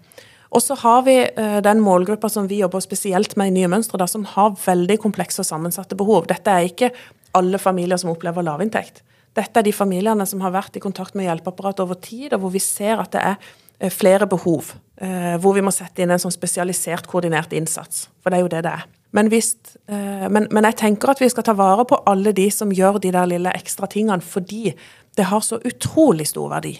Og 0.52 0.60
så 0.60 0.76
har 0.82 1.02
vi 1.06 1.16
eh, 1.24 1.58
den 1.64 1.80
målgruppa 1.80 2.28
som 2.32 2.48
vi 2.48 2.60
jobber 2.60 2.84
spesielt 2.84 3.36
med 3.40 3.52
i 3.52 3.56
Nye 3.58 3.70
mønstre, 3.72 4.00
da, 4.00 4.08
som 4.08 4.24
har 4.28 4.54
veldig 4.64 4.98
komplekse 5.00 5.42
og 5.42 5.48
sammensatte 5.48 5.98
behov. 5.98 6.28
Dette 6.30 6.52
er 6.52 6.68
ikke 6.68 6.92
alle 7.36 7.60
familier 7.60 8.00
som 8.00 8.12
opplever 8.12 8.44
lavinntekt. 8.44 9.02
Dette 9.32 9.60
er 9.60 9.64
de 9.64 9.72
familiene 9.72 10.26
som 10.28 10.42
har 10.44 10.52
vært 10.52 10.76
i 10.76 10.82
kontakt 10.84 11.16
med 11.16 11.24
hjelpeapparatet 11.24 11.84
over 11.86 11.96
tid, 12.04 12.34
og 12.34 12.44
hvor 12.44 12.52
vi 12.52 12.60
ser 12.60 13.00
at 13.00 13.14
det 13.14 13.22
er 13.24 13.52
flere 13.90 14.26
behov. 14.26 14.74
eh, 15.00 15.36
Hvor 15.38 15.54
vi 15.54 15.62
må 15.64 15.72
sette 15.72 16.02
inn 16.02 16.10
en 16.10 16.18
sånn 16.18 16.34
spesialisert, 16.34 17.06
koordinert 17.06 17.52
innsats. 17.52 18.08
For 18.22 18.30
det 18.30 18.38
er 18.38 18.42
jo 18.42 18.48
det 18.48 18.62
det 18.62 18.72
er. 18.72 18.84
Men, 19.12 19.28
hvis, 19.28 19.56
eh, 19.88 20.28
men, 20.28 20.46
men 20.50 20.64
jeg 20.64 20.76
tenker 20.76 21.10
at 21.10 21.20
vi 21.20 21.28
skal 21.28 21.44
ta 21.44 21.52
vare 21.52 21.84
på 21.84 21.98
alle 22.06 22.32
de 22.32 22.48
som 22.50 22.70
gjør 22.72 23.00
de 23.02 23.10
der 23.12 23.26
lille 23.26 23.52
ekstra 23.52 23.86
tingene, 23.90 24.22
fordi 24.22 24.74
det 25.16 25.24
har 25.28 25.40
så 25.44 25.58
utrolig 25.68 26.26
stor 26.30 26.48
verdi. 26.48 26.78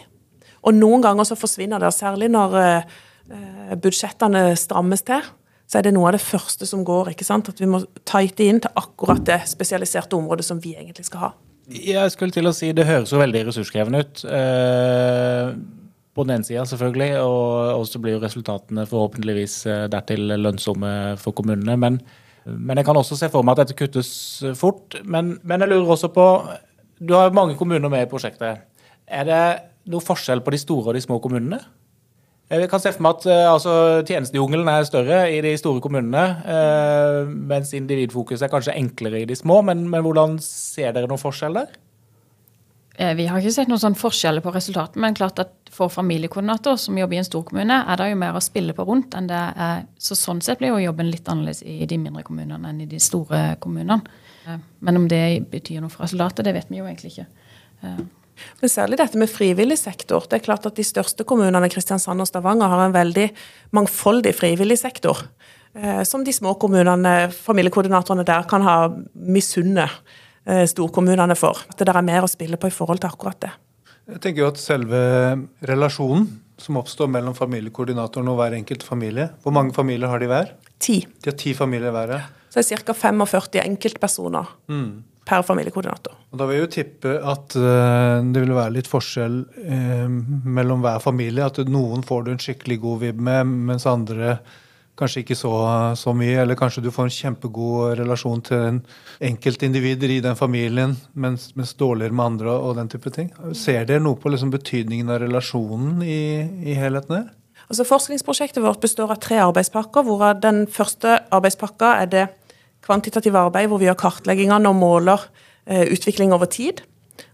Og 0.62 0.74
noen 0.74 1.02
ganger 1.02 1.26
så 1.28 1.36
forsvinner 1.36 1.82
det, 1.82 1.92
særlig 1.92 2.30
når 2.32 2.56
eh, 2.62 2.82
eh, 3.34 3.74
budsjettene 3.76 4.52
strammes 4.56 5.02
til, 5.02 5.20
så 5.68 5.78
er 5.80 5.86
det 5.86 5.94
noe 5.96 6.10
av 6.10 6.16
det 6.16 6.24
første 6.24 6.66
som 6.68 6.84
går. 6.84 7.12
ikke 7.12 7.24
sant? 7.24 7.48
At 7.48 7.60
vi 7.60 7.68
må 7.68 7.82
tighte 8.08 8.44
inn 8.44 8.60
til 8.60 8.72
akkurat 8.76 9.24
det 9.26 9.40
spesialiserte 9.48 10.16
området 10.16 10.44
som 10.44 10.60
vi 10.60 10.74
egentlig 10.76 11.06
skal 11.08 11.26
ha. 11.26 11.30
Jeg 11.72 12.10
skulle 12.12 12.34
til 12.34 12.48
å 12.50 12.52
si 12.52 12.72
Det 12.74 12.84
høres 12.84 13.12
jo 13.12 13.20
veldig 13.20 13.46
ressurskrevende 13.48 14.02
ut. 14.02 14.24
Eh, 14.26 15.52
på 16.12 16.26
den 16.26 16.36
ene 16.36 16.44
sida, 16.46 16.64
selvfølgelig, 16.68 17.22
og 17.24 17.86
så 17.88 18.00
blir 18.02 18.18
jo 18.18 18.22
resultatene 18.22 18.84
forhåpentligvis 18.88 19.54
eh, 19.66 19.84
dertil 19.92 20.34
lønnsomme 20.36 20.92
for 21.20 21.36
kommunene. 21.36 21.76
Men, 21.80 21.98
men 22.44 22.78
jeg 22.78 22.88
kan 22.88 22.98
også 23.00 23.16
se 23.16 23.30
for 23.32 23.46
meg 23.46 23.56
at 23.56 23.64
dette 23.64 23.78
kuttes 23.80 24.12
fort. 24.60 24.98
Men, 25.04 25.38
men 25.42 25.64
jeg 25.64 25.72
lurer 25.72 25.94
også 25.96 26.12
på 26.12 26.26
Du 27.02 27.14
har 27.16 27.32
mange 27.34 27.56
kommuner 27.58 27.88
med 27.90 28.04
i 28.04 28.10
prosjektet. 28.10 28.66
Er 29.08 29.24
det 29.26 29.44
noe 29.90 30.04
forskjell 30.04 30.44
på 30.44 30.52
de 30.54 30.60
store 30.60 30.92
og 30.92 30.94
de 30.94 31.02
små 31.02 31.18
kommunene? 31.22 31.58
Jeg 32.52 32.68
kan 32.68 32.82
se 32.82 32.90
for 32.92 33.04
meg 33.06 33.16
at 33.16 33.26
eh, 33.32 33.48
altså, 33.48 33.74
tjenestejungelen 34.04 34.68
er 34.68 34.84
større 34.84 35.22
i 35.32 35.38
de 35.40 35.54
store 35.56 35.80
kommunene, 35.80 36.24
eh, 36.44 37.30
mens 37.48 37.72
individfokus 37.78 38.44
er 38.44 38.52
kanskje 38.52 38.76
enklere 38.76 39.22
i 39.22 39.28
de 39.28 39.38
små. 39.38 39.62
Men, 39.64 39.86
men 39.88 40.04
hvordan 40.04 40.36
ser 40.44 40.92
dere 40.92 41.08
noen 41.08 41.22
forskjell 41.22 41.56
der? 41.56 41.72
Eh, 42.98 43.14
Vi 43.14 43.26
har 43.26 43.40
ikke 43.40 43.54
sett 43.54 43.70
noen 43.70 43.80
sånn 43.80 43.96
forskjeller 43.96 44.44
på 44.44 44.52
resultatene, 44.52 45.00
men 45.00 45.16
klart 45.16 45.40
at 45.40 45.52
for 45.72 45.88
familiekoordinator 45.88 46.76
som 46.76 46.98
jobber 46.98 47.16
i 47.16 47.20
en 47.22 47.28
stor 47.28 47.44
kommune, 47.48 47.78
er 47.88 47.96
det 47.96 48.10
jo 48.10 48.18
mer 48.20 48.36
å 48.36 48.44
spille 48.44 48.74
på 48.76 48.84
rundt 48.84 49.14
enn 49.16 49.30
det 49.30 49.42
er. 49.56 49.86
Så 49.96 50.16
sånn 50.18 50.42
sett 50.44 50.60
blir 50.60 50.74
jo 50.74 50.82
jobben 50.82 51.08
litt 51.10 51.28
annerledes 51.32 51.62
i 51.64 51.86
de 51.88 51.96
mindre 51.98 52.24
kommunene 52.26 52.68
enn 52.68 52.82
i 52.84 52.88
de 52.90 53.00
store 53.00 53.56
kommunene. 53.60 54.02
Eh, 54.46 54.58
Men 54.80 54.96
om 54.96 55.08
det 55.08 55.50
betyr 55.50 55.80
noe 55.80 55.90
for 55.90 56.04
resultatet, 56.04 56.44
det 56.44 56.54
vet 56.54 56.68
vi 56.68 56.82
jo 56.82 56.84
egentlig 56.84 57.12
ikke. 57.14 57.26
Eh, 57.82 58.02
Men 58.60 58.68
særlig 58.68 58.96
dette 58.98 59.16
med 59.16 59.28
frivillig 59.28 59.78
sektor. 59.78 60.26
Det 60.28 60.40
er 60.40 60.44
klart 60.44 60.66
at 60.66 60.74
De 60.74 60.82
største 60.82 61.24
kommunene, 61.24 61.70
Kristiansand 61.70 62.20
og 62.20 62.26
Stavanger, 62.26 62.68
har 62.68 62.86
en 62.86 62.92
veldig 62.92 63.30
mangfoldig 63.72 64.34
frivillig 64.34 64.78
sektor. 64.78 65.16
Som 66.04 66.24
de 66.24 66.32
små 66.32 66.58
kommunene, 66.58 67.30
familiekoordinatorene 67.30 68.24
der, 68.24 68.42
kan 68.42 68.62
ha 68.62 68.88
misunne 69.14 69.88
storkommunene 70.44 71.36
for. 71.38 71.60
At 71.70 71.78
det 71.78 71.86
der 71.86 71.98
er 72.00 72.06
mer 72.06 72.24
å 72.26 72.30
spille 72.30 72.58
på 72.58 72.66
i 72.70 72.74
forhold 72.74 73.02
til 73.02 73.12
akkurat 73.12 73.38
det. 73.44 73.52
Jeg 74.10 74.22
tenker 74.24 74.42
jo 74.42 74.48
at 74.50 74.58
selve 74.58 74.98
relasjonen 75.68 76.26
som 76.58 76.78
oppstår 76.80 77.10
mellom 77.10 77.34
familiekoordinatoren 77.36 78.28
og 78.32 78.40
hver 78.40 78.56
enkelt 78.56 78.82
familie 78.86 79.28
Hvor 79.42 79.54
mange 79.54 79.74
familier 79.74 80.10
har 80.10 80.20
de 80.22 80.28
hver? 80.30 80.50
Ti. 80.82 81.00
De 81.22 81.30
har 81.30 81.36
ti 81.38 81.54
familier 81.54 81.94
hver. 81.94 82.16
ja. 82.18 82.20
Så 82.52 82.60
det 82.60 82.76
er 82.76 82.82
ca. 82.84 82.92
45 82.92 83.62
enkeltpersoner 83.62 84.50
per 85.24 85.44
familiekoordinator. 85.46 86.16
Og 86.32 86.38
Da 86.38 86.48
vil 86.48 86.58
jeg 86.58 86.64
jo 86.66 86.72
tippe 86.74 87.14
at 87.32 87.54
eh, 87.56 88.18
det 88.34 88.42
vil 88.42 88.52
være 88.56 88.74
litt 88.74 88.90
forskjell 88.90 89.38
eh, 89.62 90.08
mellom 90.10 90.82
hver 90.84 90.98
familie. 91.00 91.46
At 91.46 91.62
noen 91.70 92.02
får 92.04 92.26
du 92.26 92.32
en 92.34 92.42
skikkelig 92.42 92.80
god 92.82 93.00
vibb 93.06 93.22
med, 93.22 93.54
mens 93.70 93.86
andre 93.88 94.40
kanskje 94.98 95.22
ikke 95.22 95.36
så, 95.38 95.52
så 95.98 96.14
mye. 96.16 96.38
Eller 96.42 96.58
kanskje 96.58 96.84
du 96.84 96.90
får 96.94 97.08
en 97.08 97.14
kjempegod 97.16 97.98
relasjon 98.00 98.42
til 98.44 98.64
en 98.68 98.80
enkeltindivider 99.30 100.16
i 100.16 100.20
den 100.24 100.38
familien, 100.38 100.96
mens, 101.14 101.50
mens 101.58 101.74
dårligere 101.78 102.16
med 102.16 102.26
andre 102.34 102.56
og 102.56 102.76
den 102.80 102.90
type 102.92 103.12
ting. 103.14 103.30
Ser 103.56 103.86
dere 103.88 104.04
noe 104.04 104.20
på 104.20 104.32
liksom 104.32 104.52
betydningen 104.52 105.12
av 105.12 105.22
relasjonen 105.24 106.02
i, 106.04 106.20
i 106.72 106.76
helheten 106.78 107.18
her? 107.18 107.30
Altså 107.68 107.86
Forskningsprosjektet 107.88 108.62
vårt 108.64 108.82
består 108.82 109.14
av 109.14 109.20
tre 109.22 109.38
arbeidspakker. 109.40 110.04
hvor 110.04 110.24
Den 110.40 110.66
første 110.68 111.20
arbeidspakka 111.32 111.94
er 112.02 112.06
det 112.12 112.26
kvantitative 112.82 113.38
arbeid, 113.38 113.68
hvor 113.70 113.80
vi 113.80 113.86
gjør 113.88 114.00
kartleggingene 114.02 114.68
og 114.68 114.76
måler 114.76 115.28
eh, 115.66 115.86
utvikling 115.94 116.34
over 116.34 116.50
tid. 116.50 116.82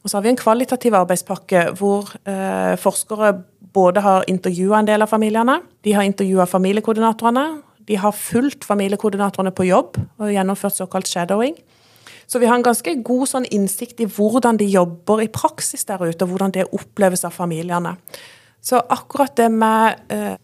Og 0.03 0.11
så 0.11 0.19
har 0.19 0.25
vi 0.27 0.33
en 0.33 0.41
kvalitativ 0.41 0.97
arbeidspakke 0.99 1.65
hvor 1.79 2.11
eh, 2.29 2.75
forskere 2.81 3.33
både 3.75 4.03
har 4.05 4.29
intervjua 4.31 4.81
en 4.81 4.89
del 4.89 5.05
av 5.05 5.11
familiene, 5.11 5.61
de 5.85 5.95
har 5.97 6.07
intervjua 6.07 6.47
familiekoordinatorene, 6.49 7.47
de 7.89 7.97
har 7.97 8.13
fulgt 8.13 8.67
familiekoordinatorene 8.69 9.53
på 9.57 9.69
jobb 9.69 9.97
og 10.19 10.33
gjennomført 10.33 10.77
såkalt 10.77 11.09
shadowing. 11.09 11.57
Så 12.29 12.41
vi 12.41 12.49
har 12.49 12.59
en 12.59 12.67
ganske 12.67 12.93
god 13.05 13.29
sånn 13.31 13.47
innsikt 13.57 14.03
i 14.05 14.09
hvordan 14.09 14.59
de 14.61 14.67
jobber 14.69 15.23
i 15.25 15.31
praksis 15.33 15.87
der 15.89 16.03
ute, 16.05 16.27
og 16.27 16.35
hvordan 16.35 16.53
det 16.53 16.67
oppleves 16.77 17.25
av 17.25 17.33
familiene. 17.33 17.95
Så 18.61 18.81
akkurat 18.81 19.33
det 19.39 19.49
med 19.55 20.03
eh, 20.13 20.35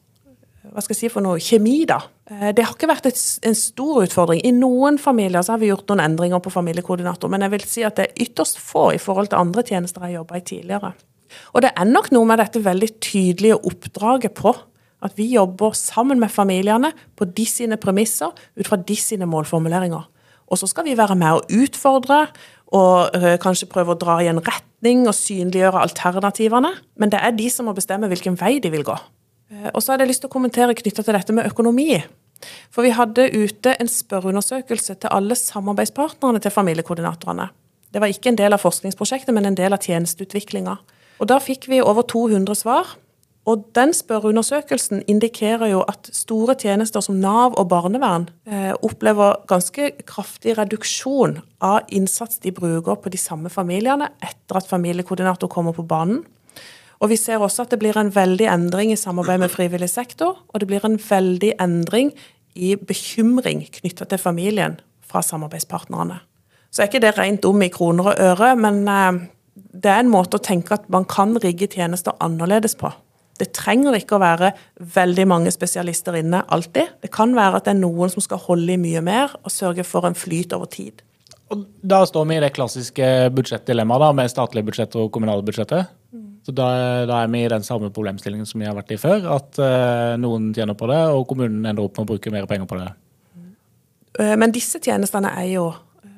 hva 0.75 0.83
skal 0.83 0.97
jeg 0.97 1.05
si 1.05 1.13
for 1.13 1.23
noe, 1.23 1.39
kjemi, 1.39 1.85
da. 1.87 2.01
Eh, 2.27 2.51
det 2.57 2.65
har 2.67 2.75
ikke 2.75 2.91
vært 2.91 3.07
et, 3.07 3.21
en 3.47 3.55
stor 3.55 4.03
utfordring. 4.03 4.41
I 4.43 4.51
noen 4.57 4.99
familier 4.99 5.45
så 5.47 5.55
har 5.55 5.63
vi 5.63 5.71
gjort 5.71 5.87
noen 5.93 6.03
endringer 6.03 6.43
på 6.43 6.51
familiekoordinator, 6.51 7.31
men 7.31 7.47
jeg 7.47 7.55
vil 7.55 7.67
si 7.71 7.85
at 7.87 8.01
det 8.01 8.09
er 8.09 8.25
ytterst 8.27 8.59
få 8.59 8.89
i 8.97 8.99
forhold 9.03 9.31
til 9.31 9.39
andre 9.39 9.63
tjenester 9.63 10.03
jeg 10.03 10.17
har 10.17 10.23
jobba 10.25 10.41
i 10.41 10.47
tidligere. 10.51 10.91
Og 11.55 11.63
det 11.63 11.71
er 11.79 11.87
nok 11.87 12.11
noe 12.15 12.27
med 12.27 12.43
dette 12.43 12.63
veldig 12.63 12.91
tydelige 13.03 13.61
oppdraget 13.71 14.35
på 14.35 14.55
at 15.05 15.15
vi 15.19 15.29
jobber 15.35 15.77
sammen 15.79 16.19
med 16.19 16.33
familiene 16.33 16.91
på 17.15 17.29
de 17.29 17.47
sine 17.47 17.79
premisser, 17.79 18.35
ut 18.35 18.67
fra 18.67 18.81
de 18.81 18.97
sine 18.99 19.29
målformuleringer. 19.31 20.11
Og 20.51 20.61
så 20.61 20.69
skal 20.69 20.89
vi 20.89 20.99
være 20.99 21.17
med 21.19 21.39
og 21.39 21.55
utfordre 21.55 22.25
og 22.75 23.15
øh, 23.15 23.35
kanskje 23.39 23.71
prøve 23.71 23.95
å 23.95 24.01
dra 24.01 24.19
i 24.23 24.31
en 24.31 24.43
retning 24.43 25.05
og 25.07 25.15
synliggjøre 25.17 25.87
alternativene. 25.87 26.73
Men 26.99 27.13
det 27.13 27.21
er 27.23 27.37
de 27.37 27.51
som 27.53 27.69
må 27.69 27.77
bestemme 27.77 28.11
hvilken 28.11 28.39
vei 28.41 28.57
de 28.65 28.73
vil 28.75 28.87
gå. 28.87 28.97
Eh, 29.55 29.71
og 29.73 29.83
så 29.83 29.95
hadde 29.95 30.07
jeg 30.07 30.15
lyst 30.15 30.25
til 30.25 30.33
å 30.33 30.35
kommentere 30.35 30.77
knytta 30.77 31.05
til 31.05 31.17
dette 31.17 31.37
med 31.37 31.49
økonomi. 31.51 32.03
For 32.75 32.85
vi 32.85 32.93
hadde 32.93 33.31
ute 33.33 33.77
en 33.81 33.89
spørreundersøkelse 33.89 34.99
til 35.01 35.15
alle 35.15 35.37
samarbeidspartnerne 35.39 36.43
til 36.43 36.53
familiekoordinatorene. 36.53 37.49
Det 37.95 38.03
var 38.03 38.11
ikke 38.11 38.33
en 38.33 38.41
del 38.41 38.57
av 38.57 38.63
forskningsprosjektet, 38.65 39.33
men 39.37 39.47
en 39.47 39.57
del 39.57 39.73
av 39.73 39.85
tjenesteutviklinga. 39.85 40.77
Og 41.23 41.31
da 41.31 41.39
fikk 41.41 41.69
vi 41.71 41.81
over 41.81 42.03
200 42.11 42.59
svar. 42.59 42.97
Og 43.45 43.67
den 43.77 43.93
spørreundersøkelsen 43.93 45.03
indikerer 45.11 45.69
jo 45.69 45.83
at 45.85 46.09
store 46.17 46.55
tjenester 46.57 47.05
som 47.05 47.19
Nav 47.21 47.59
og 47.61 47.69
barnevern 47.69 48.25
eh, 48.49 48.73
opplever 48.81 49.43
ganske 49.51 49.91
kraftig 50.09 50.57
reduksjon 50.57 51.37
av 51.61 51.85
innsats 51.93 52.41
de 52.41 52.55
bruker 52.57 52.97
på 52.97 53.13
de 53.13 53.21
samme 53.21 53.53
familiene 53.53 54.09
etter 54.25 54.61
at 54.61 54.71
familiekoordinator 54.71 55.53
kommer 55.53 55.77
på 55.77 55.85
banen. 55.85 56.23
Og 57.05 57.11
vi 57.13 57.19
ser 57.21 57.43
også 57.45 57.67
at 57.67 57.75
det 57.75 57.83
blir 57.83 57.99
en 58.01 58.09
veldig 58.15 58.47
endring 58.49 58.95
i 58.95 58.97
samarbeid 58.97 59.43
med 59.43 59.53
frivillig 59.53 59.91
sektor, 59.93 60.39
og 60.49 60.61
det 60.61 60.71
blir 60.71 60.85
en 60.89 60.97
veldig 60.97 61.51
endring 61.61 62.15
i 62.57 62.73
bekymring 62.81 63.67
knytta 63.75 64.07
til 64.09 64.23
familien 64.23 64.79
fra 65.05 65.21
samarbeidspartnerne. 65.21 66.23
Så 66.73 66.81
er 66.81 66.89
ikke 66.89 67.03
det 67.05 67.13
rent 67.19 67.45
om 67.45 67.61
i 67.61 67.69
kroner 67.69 68.15
og 68.15 68.23
øre, 68.25 68.55
men 68.57 68.81
eh, 68.89 69.21
det 69.55 69.91
er 69.93 70.01
en 70.01 70.15
måte 70.15 70.41
å 70.41 70.47
tenke 70.49 70.79
at 70.79 70.89
man 70.89 71.05
kan 71.05 71.37
rigge 71.45 71.69
tjenester 71.77 72.17
annerledes 72.25 72.73
på. 72.81 72.89
Det 73.37 73.51
trenger 73.53 73.99
ikke 73.99 74.17
å 74.17 74.23
være 74.23 74.55
veldig 74.95 75.27
mange 75.29 75.53
spesialister 75.53 76.17
inne 76.17 76.41
alltid. 76.55 77.03
Det 77.05 77.11
kan 77.13 77.35
være 77.37 77.61
at 77.61 77.67
det 77.69 77.75
er 77.75 77.83
noen 77.83 78.13
som 78.15 78.25
skal 78.25 78.41
holde 78.47 78.79
i 78.79 78.81
mye 78.81 79.03
mer 79.05 79.35
og 79.43 79.53
sørge 79.53 79.85
for 79.85 80.09
en 80.09 80.17
flyt 80.17 80.55
over 80.57 80.73
tid. 80.73 81.05
Og 81.53 81.67
da 81.85 82.01
står 82.09 82.25
vi 82.31 82.39
i 82.39 82.43
det 82.47 82.55
klassiske 82.57 83.11
budsjettdilemmaet 83.37 84.17
med 84.17 84.33
statlige 84.33 84.71
budsjett 84.71 84.97
og 84.97 85.11
kommunale 85.13 85.45
budsjettet. 85.45 85.93
Så 86.45 86.53
da, 86.53 86.67
da, 87.09 87.23
er 87.23 87.31
vi 87.33 87.41
i 87.41 87.49
den 87.49 87.65
samme 87.65 87.89
problemstillingen 87.95 88.47
som 88.49 88.61
vi 88.61 88.69
har 88.69 88.77
vært 88.77 88.93
i 88.93 89.01
før. 89.01 89.25
At 89.33 89.61
uh, 89.61 90.15
noen 90.21 90.51
tjener 90.57 90.77
på 90.77 90.89
det, 90.91 91.01
og 91.15 91.25
kommunen 91.31 91.65
ender 91.65 91.87
opp 91.87 91.97
med 91.97 92.05
å 92.05 92.11
bruke 92.13 92.33
mer 92.35 92.49
penger 92.51 92.69
på 92.69 92.81
det. 92.81 92.91
Uh, 94.21 94.35
men 94.41 94.53
disse 94.53 94.81
tjenestene 94.85 95.33
er 95.41 95.49
jo 95.55 95.71
uh, 95.73 96.11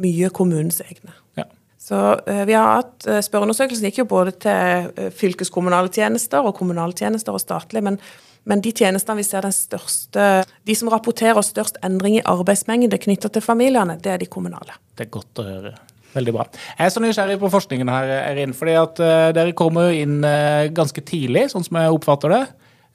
mye 0.00 0.30
kommunens 0.34 0.80
egne. 0.86 1.12
Ja. 1.36 1.44
Så 1.88 1.98
vi 2.26 2.56
har 2.56 2.80
hatt 2.80 3.06
Spørreundersøkelsen 3.24 3.86
gikk 3.88 4.02
jo 4.02 4.08
både 4.10 4.34
til 4.42 5.12
fylkeskommunale 5.16 5.92
tjenester 5.94 6.44
og 6.44 6.56
kommunale 6.58 6.96
tjenester 6.96 7.36
og 7.36 7.40
statlige. 7.44 7.84
men 7.86 8.00
men 8.48 8.62
de 8.64 8.70
tjenestene 8.72 9.18
vi 9.18 9.26
ser 9.26 9.44
den 9.44 9.52
største, 9.52 10.26
de 10.64 10.74
som 10.76 10.88
rapporterer 10.88 11.44
størst 11.44 11.76
endring 11.84 12.16
i 12.16 12.24
arbeidsmengde 12.24 12.96
knytta 13.02 13.28
til 13.34 13.44
familiene, 13.44 13.98
det 14.00 14.14
er 14.14 14.22
de 14.22 14.28
kommunale. 14.30 14.78
Det 14.96 15.04
er 15.04 15.10
godt 15.12 15.42
å 15.42 15.44
høre. 15.44 15.74
Veldig 16.14 16.32
bra. 16.34 16.46
Jeg 16.78 16.86
er 16.86 16.94
så 16.94 17.02
nysgjerrig 17.04 17.36
på 17.40 17.50
forskningen 17.52 17.90
her, 17.92 18.14
Erin. 18.30 18.54
fordi 18.56 18.74
at 18.80 19.02
uh, 19.02 19.28
Dere 19.36 19.54
kommer 19.56 19.88
jo 19.88 20.02
inn 20.06 20.24
uh, 20.24 20.70
ganske 20.74 21.04
tidlig, 21.04 21.48
sånn 21.52 21.66
som 21.66 21.80
jeg 21.80 21.94
oppfatter 21.94 22.34
det. 22.34 22.42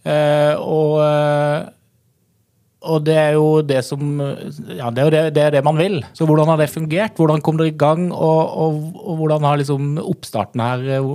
Uh, 0.03 0.53
og, 0.59 0.95
og, 2.83 2.97
det 3.07 3.15
er 3.15 3.37
jo 3.37 3.61
det 3.63 3.79
som 3.87 4.17
Ja, 4.19 4.89
det 4.91 4.99
er 4.99 5.05
jo 5.05 5.13
det, 5.13 5.21
det, 5.37 5.45
er 5.45 5.55
det, 5.55 5.63
man 5.63 5.79
vil. 5.79 6.01
Så 6.17 6.27
hvordan 6.27 6.49
har 6.51 6.59
det 6.59 6.71
fungert? 6.73 7.15
Hvordan 7.19 7.43
kom 7.45 7.61
dere 7.61 7.71
i 7.71 7.77
gang, 7.77 8.09
og, 8.11 8.41
og, 8.65 8.81
og 9.03 9.21
hvordan 9.21 9.45
har 9.47 9.61
liksom 9.61 9.93
oppstarten 10.01 10.63
her 10.63 11.05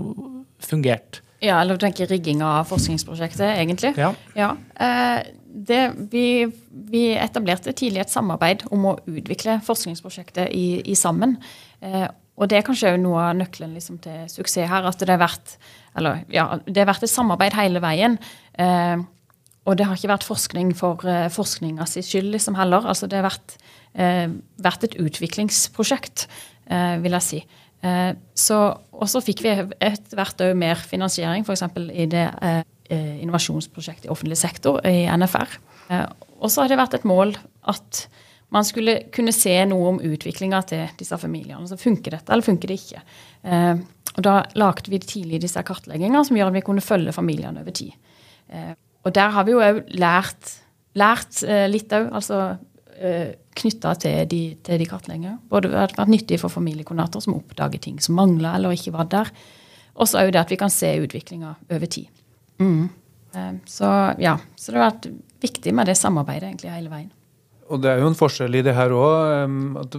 fungert? 0.65 1.21
Ja, 1.43 1.61
eller 1.61 1.77
du 1.77 1.85
tenker 1.85 2.09
rigging 2.11 2.41
av 2.43 2.65
forskningsprosjektet, 2.71 3.47
egentlig? 3.61 3.93
Ja. 3.99 4.15
ja. 4.35 4.55
Det, 5.49 5.83
vi, 6.11 6.47
vi, 6.71 7.03
etablerte 7.19 7.73
tidlig 7.77 8.03
et 8.03 8.13
samarbeid 8.13 8.65
om 8.75 8.89
å 8.91 8.99
utvikle 9.07 9.59
forskningsprosjektet 9.67 10.51
i, 10.55 10.81
i 10.87 10.97
sammen. 10.99 11.37
Eh, 11.85 12.09
og 12.39 12.51
det 12.51 12.61
er 12.61 12.67
kanskje 12.67 12.95
noe 13.03 13.21
av 13.31 13.37
nøkkelen 13.39 13.75
liksom, 13.75 13.99
til 14.03 14.27
suksess 14.31 14.71
her. 14.71 14.87
At 14.87 15.01
det 15.03 15.11
har 15.11 15.23
vært, 15.23 15.57
eller, 15.99 16.23
ja, 16.33 16.51
det 16.67 16.85
har 16.85 16.91
vært 16.93 17.07
et 17.07 17.13
samarbeid 17.13 17.57
hele 17.59 17.83
veien. 17.83 18.19
Eh, 18.59 19.07
og 19.69 19.77
det 19.77 19.85
har 19.85 19.99
ikke 19.99 20.13
vært 20.15 20.27
forskning 20.27 20.73
for 20.77 21.05
uh, 21.05 21.29
forskninga 21.33 21.87
si 21.89 22.03
skyld 22.05 22.33
liksom, 22.33 22.57
heller. 22.59 22.87
Altså, 22.89 23.09
det 23.11 23.21
har 23.21 23.27
vært, 23.29 23.57
eh, 24.01 24.27
vært 24.65 24.87
et 24.87 24.97
utviklingsprosjekt, 25.03 26.25
eh, 26.73 26.97
vil 27.05 27.17
jeg 27.19 27.27
si. 27.27 27.43
Uh, 27.85 28.17
og 28.99 29.07
så 29.07 29.21
fikk 29.23 29.45
vi 29.45 29.53
etter 29.53 30.17
hvert 30.19 30.41
òg 30.43 30.57
mer 30.59 30.81
finansiering, 30.81 31.45
f.eks. 31.47 31.69
i 31.93 32.09
det 32.11 32.25
innovasjonsprosjektet 32.89 34.09
i 34.09 34.11
offentlig 34.11 34.39
sektor, 34.41 34.81
i 34.89 35.05
NFR. 35.13 35.59
og 36.41 36.49
så 36.49 36.63
har 36.63 36.71
det 36.73 36.79
vært 36.81 36.95
et 36.97 37.05
mål 37.05 37.35
at 37.69 38.09
man 38.55 38.65
skulle 38.65 38.95
kunne 39.13 39.35
se 39.37 39.55
noe 39.69 39.93
om 39.93 40.01
utviklinga 40.05 40.63
til 40.71 40.87
disse 41.01 41.17
familiene. 41.21 41.69
Så 41.69 41.79
funker 41.81 42.17
dette, 42.17 42.33
eller 42.33 42.47
funker 42.47 42.71
det 42.71 42.79
ikke? 42.81 43.03
Eh, 43.45 43.81
og 44.17 44.23
Da 44.25 44.39
lagde 44.59 44.91
vi 44.91 44.99
tidlig 44.99 45.43
disse 45.45 45.63
kartlegginger 45.63 46.25
som 46.27 46.39
gjør 46.39 46.51
at 46.51 46.57
vi 46.57 46.65
kunne 46.67 46.85
følge 46.85 47.15
familiene 47.15 47.61
over 47.63 47.75
tid. 47.77 47.93
Eh, 48.49 48.73
og 49.05 49.15
der 49.15 49.35
har 49.35 49.45
vi 49.47 49.55
jo 49.55 49.61
òg 49.63 49.85
lært, 50.01 50.55
lært 50.99 51.43
eh, 51.45 51.67
litt 51.71 51.93
òg, 51.95 52.09
altså 52.19 52.41
eh, 52.99 53.37
knytta 53.59 53.95
til 54.03 54.25
de, 54.31 54.43
de 54.65 54.89
kartleggingene. 54.89 55.39
Både 55.51 55.71
det 55.71 55.79
har 55.79 55.95
vært 55.97 56.15
nyttig 56.15 56.41
for 56.43 56.53
familiekoordinator 56.53 57.25
som 57.25 57.37
oppdager 57.37 57.83
ting 57.85 58.01
som 58.03 58.19
mangler 58.19 58.57
eller 58.57 58.75
ikke 58.75 58.97
var 58.97 59.11
der. 59.13 59.33
Og 59.99 60.09
så 60.09 60.23
òg 60.23 60.33
det 60.33 60.41
at 60.41 60.53
vi 60.55 60.59
kan 60.61 60.73
se 60.73 60.91
utviklinga 61.03 61.55
over 61.69 61.91
tid. 61.91 62.09
Mm. 62.63 62.89
Eh, 63.35 63.53
så 63.69 63.93
ja, 64.19 64.39
så 64.57 64.73
det 64.73 64.81
har 64.81 64.91
vært 64.91 65.13
viktig 65.43 65.75
med 65.75 65.91
det 65.91 65.99
samarbeidet 65.99 66.51
egentlig 66.51 66.75
hele 66.75 66.93
veien. 66.93 67.13
Og 67.69 67.83
det 67.83 67.93
er 67.93 68.03
jo 68.03 68.09
en 68.11 68.19
forskjell 68.19 68.59
i 68.59 68.65
det 68.65 68.75
her 68.77 68.95
òg. 68.97 69.95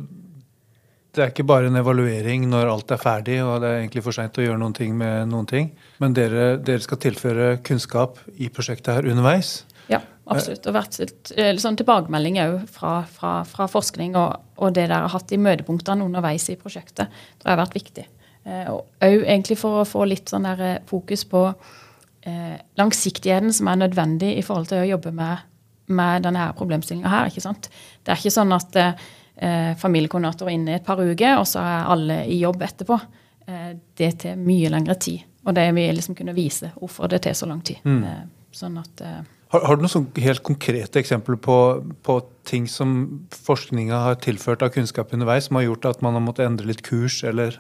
Det 1.09 1.23
er 1.23 1.31
ikke 1.31 1.47
bare 1.49 1.69
en 1.71 1.79
evaluering 1.79 2.45
når 2.51 2.69
alt 2.69 2.91
er 2.93 3.01
ferdig 3.01 3.39
og 3.41 3.63
det 3.63 3.69
er 3.69 3.79
egentlig 3.79 4.03
for 4.05 4.15
seint 4.15 4.37
å 4.37 4.43
gjøre 4.43 4.59
noen 4.61 4.75
ting 4.77 4.93
med 4.97 5.31
noen 5.31 5.47
ting. 5.49 5.71
Men 6.01 6.13
dere, 6.17 6.51
dere, 6.61 6.83
skal 6.85 7.01
tilføre 7.01 7.47
kunnskap 7.65 8.21
i 8.37 8.51
prosjektet 8.53 8.93
her 8.93 9.09
underveis. 9.09 9.63
Ja, 9.89 10.03
absolutt. 10.29 10.69
Og 10.69 10.77
vært 10.77 10.99
eh, 11.33 11.55
sånn 11.61 11.79
tilbakemelding 11.79 12.37
òg 12.43 12.55
fra, 12.69 12.93
fra, 13.09 13.33
fra, 13.49 13.65
forskning 13.71 14.13
og, 14.21 14.37
og, 14.61 14.69
det 14.77 14.85
dere 14.85 15.01
har 15.07 15.15
hatt 15.15 15.33
i 15.33 15.41
møtepunktene 15.41 16.05
underveis 16.05 16.45
i 16.53 16.59
prosjektet, 16.61 17.09
det 17.41 17.49
har 17.49 17.57
vært 17.57 17.77
viktig. 17.79 18.05
Eh, 18.45 18.69
og 18.69 18.85
òg 19.01 19.25
egentlig 19.25 19.57
for 19.59 19.81
å 19.81 19.89
få 19.89 20.05
litt 20.11 20.29
sånn 20.29 20.45
der 20.45 20.65
eh, 20.67 20.81
fokus 20.89 21.25
på 21.29 21.49
langsiktigheten 22.77 23.53
som 23.55 23.69
er 23.71 23.77
nødvendig 23.79 24.33
i 24.37 24.41
forhold 24.45 24.67
til 24.69 24.81
å 24.83 24.89
jobbe 24.89 25.13
med 25.15 25.39
med 25.89 26.27
denne 26.27 26.49
problemstillinga 26.57 27.09
her. 27.11 27.31
ikke 27.31 27.43
sant? 27.43 27.69
Det 28.03 28.13
er 28.13 28.21
ikke 28.21 28.33
sånn 28.33 28.53
at 28.55 28.77
eh, 28.79 29.73
familiekoordinator 29.79 30.49
er 30.49 30.57
inne 30.57 30.75
i 30.75 30.79
et 30.79 30.85
par 30.85 31.01
uker, 31.01 31.39
og 31.39 31.47
så 31.49 31.63
er 31.63 31.89
alle 31.95 32.21
i 32.29 32.39
jobb 32.41 32.63
etterpå. 32.67 32.99
Eh, 33.49 33.71
det 33.97 34.13
tar 34.23 34.39
mye 34.39 34.71
lengre 34.73 34.97
tid. 35.01 35.25
Og 35.47 35.55
det 35.55 35.65
vil 35.77 35.95
liksom 35.97 36.17
kunne 36.17 36.35
vise 36.37 36.71
hvorfor 36.77 37.09
det 37.11 37.23
tar 37.25 37.37
så 37.37 37.49
lang 37.49 37.61
tid. 37.65 37.81
Mm. 37.87 38.01
Eh, 38.05 38.23
sånn 38.55 38.79
at... 38.81 39.05
Eh, 39.05 39.21
har, 39.49 39.63
har, 39.65 39.77
du 39.77 39.81
noen 39.81 39.89
sånn 39.95 40.09
helt 40.21 40.43
konkrete 40.45 41.01
eksempler 41.01 41.39
på, 41.41 41.55
på 42.05 42.19
ting 42.45 42.67
som 42.69 43.23
forskninga 43.33 44.03
har 44.03 44.19
tilført 44.21 44.61
av 44.61 44.69
kunnskap 44.75 45.15
underveis, 45.15 45.47
som 45.47 45.57
har 45.57 45.65
gjort 45.65 45.87
at 45.89 46.03
man 46.05 46.13
har 46.13 46.21
måttet 46.21 46.45
endre 46.45 46.69
litt 46.69 46.83
kurs, 46.85 47.23
eller 47.25 47.57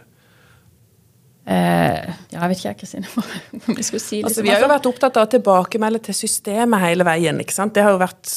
Eh, 1.49 2.09
ja, 2.29 2.43
jeg 2.43 2.49
vet 2.51 2.59
ikke, 2.61 2.75
Kristine, 2.83 3.07
om 3.67 3.75
vi 3.77 3.83
skulle 3.85 4.03
si 4.03 4.19
altså, 4.21 4.43
Vi 4.45 4.51
har 4.51 4.61
jo 4.61 4.69
vært 4.69 4.85
opptatt 4.89 5.17
av 5.17 5.25
å 5.25 5.31
tilbakemelde 5.31 6.01
til 6.09 6.17
systemet 6.17 6.83
hele 6.83 7.07
veien. 7.07 7.39
ikke 7.41 7.55
sant? 7.55 7.73
Det 7.73 7.85
har 7.85 7.95
jo 7.95 8.01
vært 8.03 8.33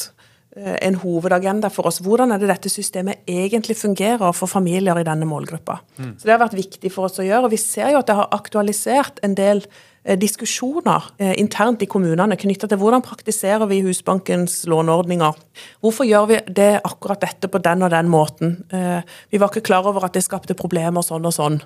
eh, 0.57 0.79
en 0.87 0.97
hovedagenda 1.03 1.69
for 1.69 1.91
oss. 1.91 2.01
Hvordan 2.01 2.33
er 2.33 2.41
det 2.41 2.49
dette 2.49 2.71
systemet 2.73 3.21
egentlig 3.29 3.77
fungerer 3.77 4.33
for 4.33 4.49
familier 4.49 4.97
i 4.97 5.05
denne 5.05 5.27
målgruppa. 5.29 5.79
Så 5.99 6.25
Det 6.25 6.33
har 6.33 6.41
vært 6.41 6.57
viktig 6.57 6.89
for 6.93 7.05
oss 7.09 7.21
å 7.21 7.27
gjøre. 7.27 7.45
og 7.45 7.53
Vi 7.53 7.61
ser 7.61 7.93
jo 7.93 8.01
at 8.01 8.09
det 8.09 8.17
har 8.17 8.33
aktualisert 8.33 9.21
en 9.21 9.35
del 9.37 9.61
eh, 10.05 10.17
diskusjoner 10.17 11.11
eh, 11.19 11.35
internt 11.37 11.85
i 11.85 11.89
kommunene 11.91 12.39
knytta 12.39 12.71
til 12.71 12.81
hvordan 12.81 13.05
praktiserer 13.05 13.69
vi 13.69 13.83
Husbankens 13.85 14.63
låneordninger. 14.65 15.37
Hvorfor 15.85 16.09
gjør 16.09 16.31
vi 16.33 16.41
det 16.49 16.71
akkurat 16.81 17.21
dette 17.21 17.51
på 17.51 17.61
den 17.61 17.83
og 17.85 17.93
den 17.93 18.09
måten? 18.09 18.63
Eh, 18.73 19.03
Vi 19.29 19.37
var 19.37 19.53
ikke 19.53 19.69
klar 19.69 19.85
over 19.85 20.05
at 20.07 20.17
det 20.17 20.25
skapte 20.25 20.57
problemer 20.57 21.05
sånn 21.05 21.29
og 21.29 21.35
sånn. 21.37 21.61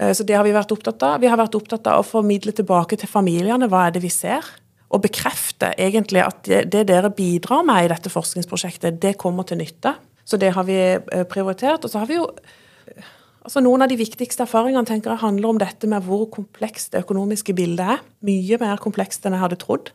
Eh, 0.00 0.12
Så 0.12 0.24
det 0.24 0.36
har 0.36 0.44
vi 0.44 0.56
vært 0.56 0.72
opptatt 0.72 1.02
av. 1.02 1.20
Vi 1.20 1.28
har 1.28 1.38
vært 1.40 1.58
opptatt 1.58 1.86
av 1.86 2.00
å 2.00 2.06
formidle 2.06 2.54
tilbake 2.56 2.96
til 2.96 3.10
familiene 3.10 3.68
hva 3.68 3.86
er 3.86 3.96
det 3.96 4.02
vi 4.04 4.12
ser. 4.12 4.46
Og 4.90 5.04
bekrefte 5.04 5.74
egentlig 5.78 6.24
at 6.24 6.48
det, 6.48 6.86
dere 6.88 7.12
bidrar 7.14 7.62
med 7.66 7.84
i 7.84 7.92
dette 7.92 8.10
forskningsprosjektet, 8.10 8.98
det 9.02 9.18
kommer 9.20 9.46
til 9.46 9.60
nytte. 9.60 9.94
Så 10.24 10.38
det 10.40 10.54
har 10.56 10.66
vi 10.66 10.78
eh, 10.80 11.24
prioritert. 11.30 11.84
Og 11.84 11.92
så 11.92 12.02
har 12.02 12.10
vi 12.10 12.18
jo 12.18 12.26
eh, 12.26 13.06
altså 13.44 13.62
Noen 13.62 13.84
av 13.84 13.92
de 13.92 14.00
viktigste 14.00 14.46
erfaringene 14.46 14.88
tenker 14.88 15.14
jeg 15.14 15.24
handler 15.24 15.52
om 15.52 15.60
dette 15.60 15.86
med 15.90 16.02
hvor 16.08 16.26
komplekst 16.32 16.92
det 16.94 17.04
økonomiske 17.04 17.54
bildet 17.54 17.96
er. 17.96 18.04
Mye 18.26 18.60
mer 18.62 18.82
komplekst 18.82 19.26
enn 19.26 19.36
jeg 19.36 19.44
hadde 19.44 19.60
trodd. 19.62 19.92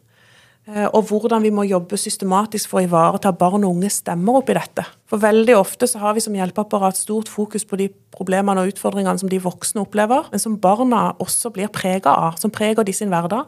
Eh, 0.68 0.88
Og 0.94 1.04
hvordan 1.10 1.44
vi 1.44 1.52
må 1.54 1.64
jobbe 1.70 1.98
systematisk 1.98 2.72
for 2.72 2.82
å 2.82 2.88
ivareta 2.88 3.32
barn 3.38 3.64
og 3.68 3.76
unges 3.76 4.00
stemmer 4.02 4.40
oppi 4.40 4.56
dette. 4.58 4.86
For 5.06 5.22
veldig 5.22 5.54
ofte 5.60 5.86
så 5.86 6.00
har 6.02 6.16
vi 6.18 6.24
som 6.26 6.34
hjelpeapparat 6.34 6.98
stort 6.98 7.30
fokus 7.30 7.66
på 7.66 7.78
de 7.78 7.92
problemene 8.16 8.64
og 8.64 8.74
utfordringene 8.74 9.20
som 9.22 9.30
de 9.30 9.38
voksne 9.44 9.84
opplever, 9.86 10.26
men 10.32 10.42
som 10.42 10.58
barna 10.58 11.12
også 11.22 11.54
blir 11.54 11.70
prega 11.70 12.10
av, 12.10 12.40
som 12.42 12.50
preger 12.52 12.84
de 12.84 12.94
sin 12.94 13.10
hverdag. 13.14 13.46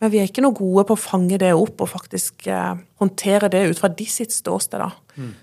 Men 0.00 0.10
vi 0.10 0.18
er 0.18 0.26
ikke 0.26 0.42
noe 0.42 0.56
gode 0.56 0.86
på 0.88 0.96
å 0.96 0.98
fange 1.00 1.36
det 1.38 1.52
opp 1.54 1.80
og 1.84 1.88
faktisk 1.92 2.48
eh, 2.50 2.74
håndtere 2.98 3.48
det 3.52 3.62
ut 3.70 3.78
fra 3.78 3.88
de 3.88 4.04
sitt 4.10 4.32
ståsted. 4.32 4.80
da. 4.80 4.90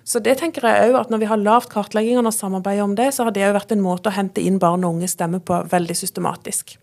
Så 0.04 0.20
det 0.20 0.40
tenker 0.42 0.66
jeg 0.68 0.90
òg 0.92 1.00
at 1.00 1.10
når 1.14 1.20
vi 1.22 1.30
har 1.30 1.38
lavt 1.38 1.70
kartleggingene 1.72 2.28
og 2.28 2.34
samarbeidet 2.36 2.84
om 2.84 2.96
det, 2.96 3.14
så 3.14 3.24
har 3.24 3.32
det 3.32 3.46
òg 3.48 3.56
vært 3.56 3.72
en 3.72 3.82
måte 3.86 4.10
å 4.10 4.18
hente 4.18 4.42
inn 4.42 4.60
barn 4.60 4.84
og 4.84 4.98
unges 4.98 5.14
stemme 5.16 5.40
på 5.40 5.62
veldig 5.72 5.96
systematisk. 5.96 6.78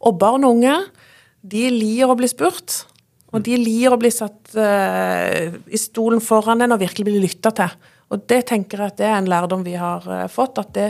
Og 0.00 0.18
barn 0.18 0.44
og 0.44 0.56
unge, 0.56 0.74
de 1.46 1.70
liker 1.70 2.10
å 2.10 2.16
bli 2.18 2.26
spurt. 2.28 2.86
Og 3.34 3.42
de 3.44 3.56
lir 3.58 3.90
å 3.92 3.98
bli 4.00 4.10
satt 4.14 4.54
uh, 4.54 5.56
i 5.66 5.80
stolen 5.80 6.22
foran 6.22 6.62
en 6.62 6.76
og 6.76 6.82
virkelig 6.82 7.08
bli 7.08 7.18
lytta 7.24 7.52
til. 7.56 7.74
Og 8.14 8.22
det 8.30 8.44
tenker 8.52 8.80
jeg 8.80 8.94
at 8.94 9.00
det 9.00 9.08
er 9.08 9.16
en 9.18 9.30
lærdom 9.30 9.64
vi 9.66 9.74
har 9.78 10.06
uh, 10.06 10.26
fått, 10.30 10.60
at 10.62 10.70
det 10.76 10.88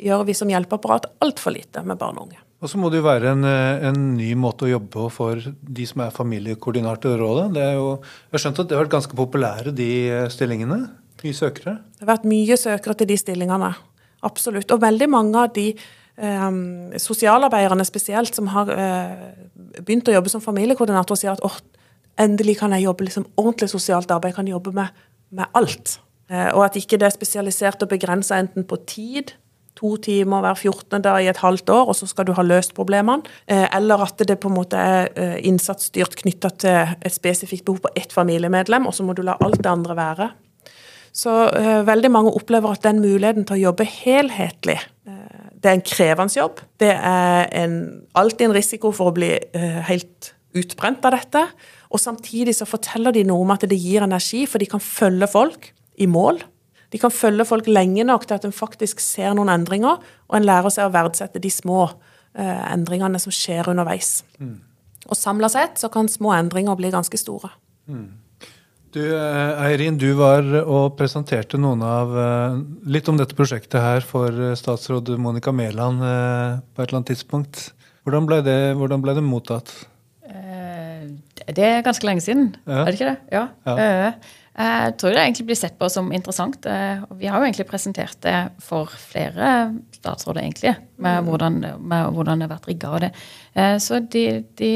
gjør 0.00 0.24
vi 0.26 0.36
som 0.36 0.50
hjelpeapparat 0.50 1.10
altfor 1.24 1.54
lite 1.54 1.84
med 1.86 2.00
barn 2.00 2.18
og 2.18 2.28
unge. 2.28 2.40
Og 2.64 2.70
så 2.72 2.80
må 2.80 2.88
det 2.88 3.02
jo 3.02 3.04
være 3.04 3.34
en, 3.34 3.44
eh, 3.44 3.82
en 3.90 3.98
ny 4.16 4.30
måte 4.40 4.64
å 4.64 4.70
jobbe 4.70 4.88
på 4.88 5.08
for 5.12 5.36
de 5.36 5.84
som 5.84 6.00
er 6.00 6.14
familiekoordinator 6.14 7.12
i 7.12 7.18
rådet. 7.20 7.42
Det 7.52 7.60
er 7.60 7.74
jo, 7.76 7.90
jeg 8.00 8.38
har 8.38 8.42
skjønt 8.46 8.60
at 8.62 8.70
det 8.70 8.76
har 8.76 8.84
vært 8.86 8.94
ganske 8.94 9.18
populære, 9.18 9.74
de 9.76 9.88
stillingene. 10.32 10.78
Mye 11.20 11.36
søkere. 11.36 11.74
Det 11.92 12.06
har 12.06 12.14
vært 12.14 12.24
mye 12.30 12.56
søkere 12.56 12.96
til 13.00 13.10
de 13.10 13.18
stillingene. 13.20 13.68
Absolutt. 14.24 14.72
Og 14.72 14.80
veldig 14.80 15.10
mange 15.12 15.44
av 15.44 15.52
de 15.52 15.66
eh, 16.16 16.98
sosialarbeiderne 17.00 17.84
spesielt 17.84 18.34
som 18.34 18.50
har 18.54 18.70
eh, 18.74 19.14
begynt 19.80 20.08
å 20.08 20.16
jobbe 20.16 20.32
som 20.32 20.44
familiekoordinator, 20.44 21.18
sier 21.18 21.34
at 21.34 21.44
oh, 21.46 21.56
endelig 22.20 22.58
kan 22.60 22.74
jeg 22.76 22.86
jobbe 22.86 23.08
liksom 23.08 23.28
ordentlig 23.36 23.70
sosialt 23.72 24.10
arbeid. 24.14 24.32
Jeg 24.32 24.40
kan 24.42 24.50
jobbe 24.52 24.74
med, 24.76 25.06
med 25.34 25.56
alt. 25.58 25.98
Eh, 26.30 26.50
og 26.54 26.66
at 26.66 26.76
ikke 26.80 26.98
det 27.00 27.08
er 27.08 27.16
spesialisert 27.16 27.82
og 27.84 27.90
begrensa 27.92 28.38
enten 28.40 28.66
på 28.68 28.80
tid, 28.88 29.34
to 29.74 29.96
timer 29.98 30.44
hver 30.44 30.54
14. 30.54 31.02
dag 31.02 31.24
i 31.24 31.28
et 31.32 31.40
halvt 31.42 31.70
år, 31.74 31.88
og 31.90 31.96
så 31.98 32.06
skal 32.06 32.28
du 32.28 32.32
ha 32.36 32.44
løst 32.46 32.76
problemene. 32.76 33.26
Eh, 33.50 33.66
eller 33.74 34.04
at 34.06 34.22
det 34.22 34.38
på 34.40 34.52
en 34.52 34.56
måte 34.60 34.78
er 34.78 35.10
innsatsstyrt 35.42 36.14
knytta 36.22 36.52
til 36.62 36.94
et 36.94 37.14
spesifikt 37.14 37.66
behov 37.66 37.82
på 37.82 37.94
ett 37.98 38.14
familiemedlem, 38.14 38.86
og 38.86 38.94
så 38.94 39.06
må 39.06 39.16
du 39.18 39.24
la 39.26 39.34
alt 39.42 39.58
det 39.58 39.70
andre 39.72 39.98
være. 39.98 40.30
Så 41.14 41.30
veldig 41.86 42.08
mange 42.10 42.32
opplever 42.34 42.72
at 42.74 42.82
den 42.82 42.98
muligheten 42.98 43.44
til 43.46 43.54
å 43.54 43.64
jobbe 43.68 43.84
helhetlig 43.86 44.80
Det 45.64 45.70
er 45.70 45.78
en 45.78 45.86
krevende 45.88 46.36
jobb. 46.36 46.58
Det 46.80 46.92
er 46.92 47.46
en, 47.56 47.76
alltid 48.12 48.50
en 48.50 48.56
risiko 48.56 48.90
for 48.92 49.08
å 49.08 49.14
bli 49.16 49.30
eh, 49.32 49.78
helt 49.88 50.34
utbrent 50.54 51.06
av 51.08 51.14
dette. 51.16 51.40
Og 51.88 52.02
samtidig 52.02 52.52
så 52.58 52.68
forteller 52.68 53.14
de 53.16 53.22
noe 53.24 53.46
om 53.46 53.52
at 53.54 53.64
det 53.70 53.78
gir 53.80 54.04
energi, 54.04 54.42
for 54.50 54.60
de 54.60 54.68
kan 54.68 54.82
følge 54.82 55.30
folk 55.32 55.70
i 55.96 56.08
mål. 56.10 56.42
De 56.92 57.00
kan 57.00 57.10
følge 57.10 57.46
folk 57.48 57.70
lenge 57.70 58.04
nok 58.04 58.26
til 58.28 58.36
at 58.36 58.44
en 58.44 58.54
faktisk 58.54 59.00
ser 59.00 59.32
noen 59.34 59.50
endringer, 59.54 60.02
og 60.28 60.36
en 60.36 60.44
lærer 60.46 60.74
seg 60.74 60.90
å 60.90 60.92
verdsette 60.94 61.40
de 61.42 61.50
små 61.50 61.86
eh, 61.88 62.60
endringene 62.68 63.18
som 63.22 63.32
skjer 63.34 63.72
underveis. 63.72 64.18
Og 65.08 65.16
samla 65.18 65.48
sett 65.52 65.80
så 65.80 65.88
kan 65.92 66.12
små 66.12 66.36
endringer 66.36 66.76
bli 66.76 66.92
ganske 66.92 67.18
store. 67.20 67.54
Du, 68.94 69.02
eh, 69.02 69.62
Eirin, 69.66 69.96
du 69.98 70.12
var 70.14 70.46
og 70.62 70.92
presenterte 70.94 71.58
noen 71.58 71.80
av 71.82 72.12
eh, 72.14 72.58
litt 72.94 73.08
om 73.10 73.16
dette 73.18 73.34
prosjektet 73.34 73.82
her 73.82 74.04
for 74.06 74.30
eh, 74.30 74.52
statsråd 74.58 75.10
Monica 75.18 75.50
Mæland 75.50 75.98
på 75.98 76.78
et 76.78 76.86
eller 76.86 77.00
annet 77.00 77.10
tidspunkt. 77.10 77.64
Hvordan 78.06 78.28
ble 78.28 78.38
det, 78.46 78.58
hvordan 78.78 79.02
ble 79.02 79.16
det 79.16 79.24
mottatt? 79.26 79.72
Det 81.44 81.60
er 81.66 81.82
ganske 81.84 82.06
lenge 82.06 82.22
siden, 82.24 82.52
Ja. 82.64 82.84
er 82.84 82.86
det 82.86 82.94
ikke 82.96 83.10
det? 83.10 83.16
Ja. 83.34 83.42
Ja. 83.66 84.12
Jeg 84.54 84.94
tror 85.00 85.12
det 85.12 85.24
egentlig 85.24 85.46
blir 85.50 85.58
sett 85.58 85.74
på 85.80 85.88
som 85.92 86.12
interessant. 86.14 86.64
Vi 87.18 87.26
har 87.28 87.42
jo 87.42 87.48
egentlig 87.48 87.66
presentert 87.68 88.16
det 88.24 88.36
for 88.62 88.88
flere 89.10 89.50
statsråder, 89.98 90.40
egentlig, 90.44 90.76
med 91.02 91.26
hvordan, 91.26 91.58
med 91.82 92.14
hvordan 92.14 92.40
det 92.40 92.48
har 92.48 92.54
vært 92.54 92.70
rigga. 92.70 92.94
og 92.94 93.02
det. 93.04 93.10
Så 93.82 93.98
de, 94.14 94.24
de 94.56 94.70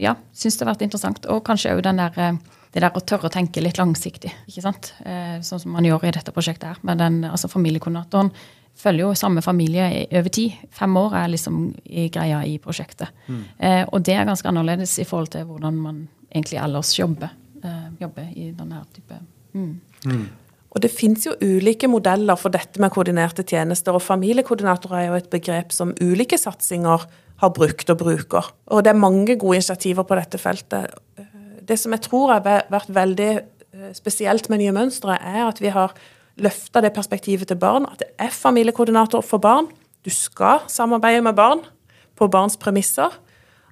ja, 0.00 0.14
syns 0.32 0.56
det 0.56 0.64
har 0.64 0.72
vært 0.72 0.86
interessant. 0.86 1.26
Og 1.26 1.42
kanskje 1.44 1.74
òg 1.74 1.82
den 1.84 2.00
der 2.00 2.16
eh, 2.16 2.40
det 2.70 2.84
der 2.84 2.94
å 2.94 3.02
tørre 3.02 3.26
å 3.26 3.34
tenke 3.34 3.62
litt 3.62 3.80
langsiktig, 3.80 4.30
ikke 4.46 4.62
sant? 4.62 4.92
Eh, 5.02 5.40
sånn 5.42 5.62
som 5.62 5.74
man 5.74 5.86
gjør 5.86 6.06
i 6.06 6.14
dette 6.14 6.34
prosjektet 6.34 6.68
her. 6.70 6.80
Men 6.86 7.00
den, 7.00 7.20
altså 7.26 7.50
familiekoordinatoren 7.50 8.30
følger 8.80 9.04
jo 9.04 9.14
samme 9.18 9.42
familie 9.42 9.88
i 9.90 10.02
over 10.18 10.32
tid. 10.32 10.58
Fem 10.74 10.96
år 10.96 11.16
er 11.22 11.32
liksom 11.32 11.62
i 11.84 12.06
greia 12.12 12.44
i 12.46 12.56
prosjektet. 12.62 13.10
Eh, 13.58 13.82
og 13.90 14.04
det 14.06 14.14
er 14.16 14.28
ganske 14.28 14.48
annerledes 14.48 14.98
i 15.02 15.08
forhold 15.08 15.32
til 15.34 15.48
hvordan 15.48 15.80
man 15.82 16.04
egentlig 16.30 16.60
ellers 16.62 16.92
jobber, 16.98 17.34
eh, 17.64 17.88
jobber 18.00 18.30
i 18.36 18.52
denne 18.56 18.84
type 18.94 19.18
mm. 19.52 20.28
Og 20.70 20.78
det 20.84 20.92
finnes 20.94 21.24
jo 21.26 21.34
ulike 21.42 21.88
modeller 21.90 22.38
for 22.38 22.54
dette 22.54 22.78
med 22.78 22.92
koordinerte 22.94 23.42
tjenester, 23.42 23.96
og 23.96 24.04
familiekoordinatorer 24.06 25.00
er 25.00 25.08
jo 25.08 25.16
et 25.18 25.30
begrep 25.32 25.74
som 25.74 25.90
ulike 25.98 26.38
satsinger 26.38 27.08
har 27.40 27.52
brukt 27.56 27.90
og 27.90 27.98
bruker. 27.98 28.52
Og 28.70 28.84
det 28.84 28.92
er 28.92 29.00
mange 29.00 29.34
gode 29.34 29.58
initiativer 29.58 30.06
på 30.06 30.18
dette 30.20 30.38
feltet. 30.38 30.94
Det 31.68 31.78
som 31.78 31.92
jeg 31.92 32.04
tror 32.06 32.32
har 32.34 32.44
vært 32.44 32.90
veldig 32.94 33.30
eh, 33.38 33.92
spesielt 33.96 34.48
med 34.50 34.62
Nye 34.62 34.74
mønstre, 34.76 35.16
er 35.16 35.46
at 35.46 35.60
vi 35.62 35.72
har 35.74 35.94
løfta 36.40 36.80
det 36.80 36.92
perspektivet 36.96 37.50
til 37.50 37.58
barn, 37.60 37.86
at 37.90 38.00
det 38.02 38.08
er 38.18 38.32
familiekoordinator 38.32 39.24
for 39.26 39.42
barn. 39.42 39.68
Du 40.04 40.10
skal 40.10 40.64
samarbeide 40.68 41.22
med 41.22 41.36
barn 41.36 41.60
på 42.16 42.28
barns 42.30 42.56
premisser. 42.56 43.12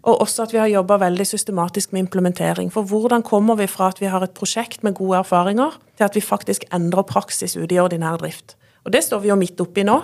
Og 0.09 0.21
også 0.23 0.45
at 0.47 0.53
vi 0.55 0.61
har 0.61 0.71
jobba 0.71 0.97
veldig 1.03 1.27
systematisk 1.27 1.93
med 1.93 2.07
implementering. 2.07 2.71
For 2.73 2.87
hvordan 2.87 3.25
kommer 3.27 3.59
vi 3.59 3.67
fra 3.67 3.91
at 3.91 4.01
vi 4.01 4.09
har 4.09 4.23
et 4.25 4.37
prosjekt 4.37 4.85
med 4.87 4.95
gode 4.95 5.19
erfaringer, 5.19 5.75
til 5.99 6.07
at 6.07 6.15
vi 6.15 6.23
faktisk 6.25 6.65
endrer 6.73 7.03
praksis 7.03 7.57
ute 7.57 7.75
i 7.75 7.81
ordinær 7.83 8.21
drift? 8.21 8.57
Og 8.87 8.93
det 8.95 9.03
står 9.05 9.25
vi 9.25 9.33
jo 9.33 9.37
midt 9.37 9.61
oppi 9.61 9.85
nå. 9.85 9.99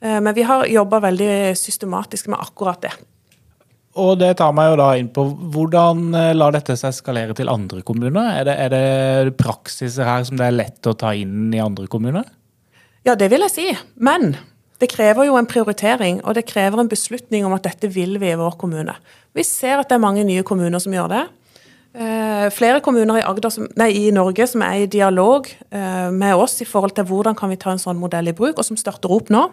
Eh, 0.00 0.20
Men 0.20 0.34
vi 0.34 0.42
har 0.42 0.66
jobba 0.66 1.00
veldig 1.00 1.56
systematisk 1.56 2.28
med 2.28 2.38
akkurat 2.38 2.82
det. 2.82 2.92
Og 3.98 4.12
det 4.20 4.36
tar 4.38 4.52
meg 4.54 4.68
jo 4.70 4.76
da 4.78 4.90
inn 4.98 5.08
på 5.10 5.24
hvordan 5.54 6.12
eh, 6.14 6.34
lar 6.36 6.54
dette 6.54 6.76
seg 6.78 6.94
skalere 6.94 7.34
til 7.34 7.50
andre 7.50 7.82
kommuner? 7.86 8.36
Er 8.38 8.46
det, 8.46 8.54
er 8.54 8.70
det 8.70 9.34
praksiser 9.40 10.06
her 10.06 10.22
som 10.28 10.38
det 10.38 10.46
er 10.46 10.58
lett 10.60 10.86
å 10.86 10.94
ta 10.94 11.10
inn 11.18 11.50
i 11.50 11.62
andre 11.62 11.88
kommuner? 11.90 12.28
Ja, 13.06 13.16
det 13.18 13.30
vil 13.32 13.42
jeg 13.48 13.54
si. 13.54 13.66
Men 13.98 14.36
det 14.80 14.92
krever 14.92 15.26
jo 15.26 15.34
en 15.36 15.48
prioritering, 15.48 16.22
og 16.22 16.38
det 16.38 16.46
krever 16.48 16.80
en 16.80 16.88
beslutning 16.88 17.44
om 17.48 17.56
at 17.56 17.66
dette 17.66 17.90
vil 17.92 18.14
vi 18.22 18.30
i 18.30 18.38
vår 18.38 18.54
kommune. 18.60 18.94
Vi 19.36 19.44
ser 19.44 19.80
at 19.80 19.90
det 19.90 19.98
er 19.98 20.06
mange 20.06 20.24
nye 20.28 20.46
kommuner 20.46 20.80
som 20.82 20.94
gjør 20.94 21.10
det. 21.10 21.24
Eh, 21.90 22.46
flere 22.54 22.78
kommuner 22.84 23.18
i, 23.18 23.50
som, 23.50 23.66
nei, 23.74 23.88
i 24.06 24.12
Norge 24.14 24.46
som 24.46 24.62
er 24.62 24.84
i 24.84 24.90
dialog 24.90 25.48
eh, 25.50 26.06
med 26.14 26.38
oss 26.38 26.60
i 26.62 26.68
forhold 26.68 26.94
til 26.94 27.08
hvordan 27.08 27.34
kan 27.34 27.50
vi 27.50 27.58
ta 27.58 27.74
en 27.74 27.82
sånn 27.82 27.98
modell 27.98 28.30
i 28.30 28.36
bruk, 28.36 28.60
og 28.60 28.66
som 28.66 28.78
starter 28.78 29.10
opp 29.10 29.32
nå. 29.34 29.48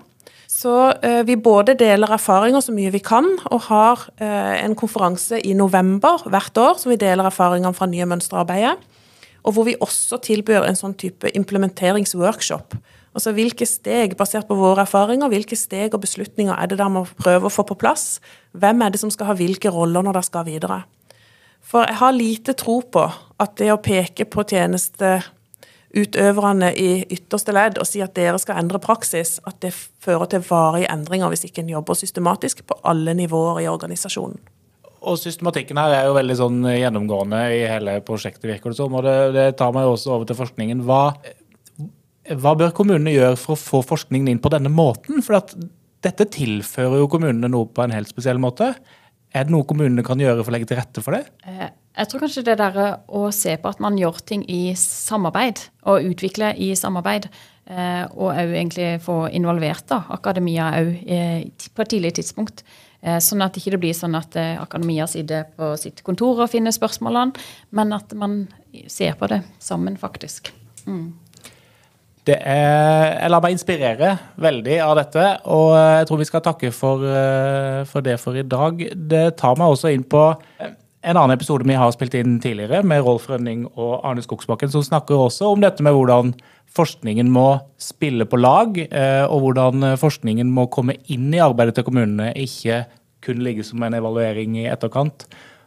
Så 0.47 0.73
eh, 1.03 1.23
vi 1.27 1.35
både 1.35 1.75
deler 1.75 2.13
erfaringer 2.15 2.63
så 2.63 2.71
mye 2.71 2.91
vi 2.93 3.03
kan, 3.03 3.25
og 3.51 3.65
har 3.67 4.07
eh, 4.15 4.63
en 4.63 4.77
konferanse 4.79 5.41
i 5.43 5.51
november 5.57 6.23
hvert 6.31 6.57
år 6.57 6.77
som 6.79 6.93
vi 6.93 6.99
deler 7.01 7.27
erfaringene 7.27 7.75
fra 7.75 7.89
nye 7.91 8.07
mønsterarbeidet. 8.07 8.77
Og 9.43 9.55
hvor 9.55 9.67
vi 9.67 9.75
også 9.83 10.19
tilbyr 10.23 10.65
en 10.67 10.79
sånn 10.79 10.95
type 10.99 11.29
implementeringsworkshop. 11.35 12.75
Altså 13.17 13.31
hvilke 13.35 13.65
steg, 13.67 14.15
basert 14.19 14.47
på 14.47 14.55
våre 14.59 14.83
erfaringer, 14.83 15.29
hvilke 15.31 15.55
steg 15.59 15.95
og 15.95 16.03
beslutninger 16.03 16.55
er 16.55 16.71
det 16.71 16.79
der 16.79 16.91
man 16.91 17.07
prøve 17.19 17.49
å 17.49 17.53
få 17.53 17.65
på 17.67 17.77
plass? 17.79 18.19
Hvem 18.55 18.83
er 18.83 18.93
det 18.93 19.01
som 19.01 19.11
skal 19.11 19.31
ha 19.31 19.37
hvilke 19.39 19.71
roller 19.73 20.05
når 20.05 20.19
det 20.19 20.25
skal 20.27 20.47
videre? 20.47 20.83
For 21.67 21.83
jeg 21.83 21.99
har 21.99 22.15
lite 22.15 22.55
tro 22.55 22.79
på 22.85 23.03
at 23.41 23.57
det 23.59 23.71
å 23.73 23.81
peke 23.83 24.27
på 24.29 24.45
tjenesteutøverne 25.97 26.71
i 26.77 27.05
ytterste 27.09 27.53
ledd 27.53 27.79
og 27.79 27.87
si 27.87 28.01
at 28.01 28.15
dere 28.15 28.37
skal 28.39 28.59
endre 28.61 28.79
praksis, 28.79 29.39
at 29.45 29.59
det 29.61 29.73
fører 29.73 30.27
til 30.29 30.43
varige 30.45 30.91
endringer 30.91 31.29
hvis 31.29 31.45
ikke 31.47 31.63
en 31.63 31.69
jobber 31.69 31.95
systematisk 31.95 32.65
på 32.67 32.77
alle 32.83 33.13
nivåer 33.13 33.63
i 33.63 33.67
organisasjonen. 33.67 34.37
og 35.01 35.17
systematikken 35.17 35.77
her 35.77 35.93
er 35.93 36.05
jo 36.07 36.15
veldig 36.17 36.35
sånn 36.35 36.63
gjennomgående 36.67 37.39
i 37.53 37.65
hele 37.69 38.01
prosjektet, 38.01 38.49
virker 38.49 38.71
det 38.71 38.77
som. 38.77 38.93
Og 38.93 39.03
det, 39.05 39.31
det 39.33 39.55
tar 39.55 39.71
meg 39.71 39.85
jo 39.85 39.93
også 39.93 40.11
over 40.15 40.25
til 40.25 40.35
forskningen. 40.35 40.81
Hva, 40.83 41.13
hva 42.35 42.53
bør 42.57 42.73
kommunene 42.75 43.13
gjøre 43.13 43.37
for 43.39 43.55
å 43.55 43.61
få 43.61 43.83
forskningen 43.87 44.27
inn 44.27 44.41
på 44.41 44.51
denne 44.51 44.69
måten? 44.73 45.21
For 45.23 45.37
at 45.39 45.53
dette 46.03 46.27
tilfører 46.33 46.99
jo 46.99 47.07
kommunene 47.07 47.47
noe 47.47 47.69
på 47.69 47.85
en 47.85 47.93
helt 47.95 48.09
spesiell 48.09 48.41
måte. 48.41 48.73
Er 49.31 49.47
det 49.47 49.53
noe 49.53 49.69
kommunene 49.69 50.03
kan 50.03 50.19
gjøre 50.19 50.41
for 50.41 50.51
å 50.51 50.57
legge 50.57 50.73
til 50.73 50.81
rette 50.81 51.05
for 51.05 51.15
det? 51.15 51.23
Eh, 51.45 51.69
jeg 51.97 52.09
tror 52.09 52.23
kanskje 52.23 52.45
det 52.45 52.57
der 52.59 52.79
å 53.07 53.27
se 53.35 53.55
på 53.57 53.69
at 53.71 53.79
man 53.83 53.97
gjør 53.99 54.19
ting 54.25 54.43
i 54.49 54.71
samarbeid, 54.77 55.61
og 55.89 56.09
utvikle 56.11 56.53
i 56.61 56.71
samarbeid, 56.77 57.29
eh, 57.69 58.03
og 58.13 58.31
òg 58.31 58.53
egentlig 58.53 58.89
få 59.05 59.23
involvert 59.33 59.87
da, 59.89 60.03
akademia 60.13 60.71
òg 60.79 60.91
på 61.73 61.85
et 61.85 61.93
tidlig 61.95 62.13
tidspunkt. 62.19 62.63
Eh, 63.01 63.19
sånn 63.21 63.43
at 63.45 63.53
det 63.53 63.63
ikke 63.63 63.81
blir 63.81 63.97
sånn 63.97 64.17
at 64.17 64.37
akademia 64.57 65.07
sitter 65.09 65.49
på 65.57 65.73
sitt 65.81 66.03
kontor 66.05 66.45
og 66.45 66.51
finner 66.53 66.75
spørsmålene, 66.75 67.47
men 67.77 67.93
at 67.97 68.13
man 68.17 68.43
ser 68.87 69.17
på 69.17 69.29
det 69.31 69.43
sammen, 69.59 69.97
faktisk. 69.97 70.53
Mm. 70.87 71.15
Er, 72.27 73.21
jeg 73.21 73.31
lar 73.31 73.43
meg 73.43 73.53
inspirere 73.55 74.09
veldig 74.41 74.79
av 74.83 74.97
dette, 74.99 75.27
og 75.47 75.69
jeg 75.77 76.07
tror 76.09 76.19
vi 76.19 76.27
skal 76.27 76.43
takke 76.43 76.71
for, 76.75 77.05
eh, 77.07 77.85
for, 77.87 78.03
det 78.03 78.17
for 78.19 78.35
i 78.35 78.43
dag. 78.43 78.81
Det 78.95 79.23
tar 79.39 79.55
meg 79.59 79.71
også 79.71 79.93
inn 79.95 80.03
på 80.03 80.25
en 81.07 81.15
annen 81.15 81.35
episode 81.37 81.67
vi 81.67 81.79
har 81.79 81.91
spilt 81.95 82.17
inn 82.19 82.37
tidligere, 82.43 82.83
med 82.83 83.05
Rolf 83.05 83.29
Rønning 83.31 83.65
og 83.73 84.05
Arne 84.05 84.23
Skogsbakken, 84.25 84.71
som 84.73 84.85
snakker 84.85 85.15
også 85.15 85.53
om 85.53 85.63
dette 85.63 85.85
med 85.85 85.95
hvordan 85.95 86.35
forskningen 86.77 87.31
må 87.31 87.47
spille 87.81 88.27
på 88.27 88.39
lag, 88.39 88.75
eh, 88.85 89.25
og 89.25 89.45
hvordan 89.45 89.93
forskningen 89.97 90.51
må 90.53 90.67
komme 90.73 90.99
inn 91.07 91.31
i 91.33 91.41
arbeidet 91.41 91.79
til 91.79 91.87
kommunene, 91.87 92.33
ikke 92.35 92.83
kun 93.25 93.41
ligge 93.43 93.65
som 93.65 93.81
en 93.83 93.97
evaluering 93.97 94.59
i 94.59 94.67
etterkant. 94.69 95.25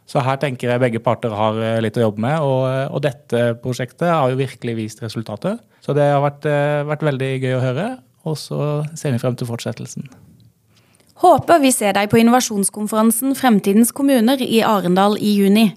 Så 0.09 0.21
her 0.25 0.39
tenker 0.41 0.73
jeg 0.73 0.81
begge 0.81 1.01
parter 1.03 1.33
har 1.35 1.59
eh, 1.61 1.79
litt 1.83 1.97
å 1.99 2.07
jobbe 2.07 2.23
med. 2.23 2.43
Og, 2.43 2.65
eh, 2.67 2.87
og 2.91 3.03
dette 3.05 3.43
prosjektet 3.63 4.09
har 4.09 4.31
jo 4.31 4.39
virkelig 4.39 4.77
vist 4.79 5.03
resultatet. 5.03 5.61
Så 5.83 5.95
det 5.97 6.09
har 6.09 6.23
vært, 6.23 6.47
eh, 6.49 6.81
vært, 6.89 7.05
veldig 7.07 7.31
gøy 7.37 7.55
å 7.55 7.63
høre. 7.63 7.87
Og 8.27 8.35
så 8.37 8.59
ser 8.97 9.15
vi 9.15 9.21
frem 9.21 9.37
til 9.37 9.49
fortsettelsen. 9.49 10.09
Håper 11.21 11.59
vi 11.61 11.69
ser 11.69 11.93
deg 11.93 12.09
på 12.09 12.17
innovasjonskonferansen 12.17 13.35
Fremtidens 13.37 13.91
kommuner 13.93 14.41
i 14.41 14.63
Arendal 14.65 15.19
i 15.21 15.35
juni. 15.37 15.67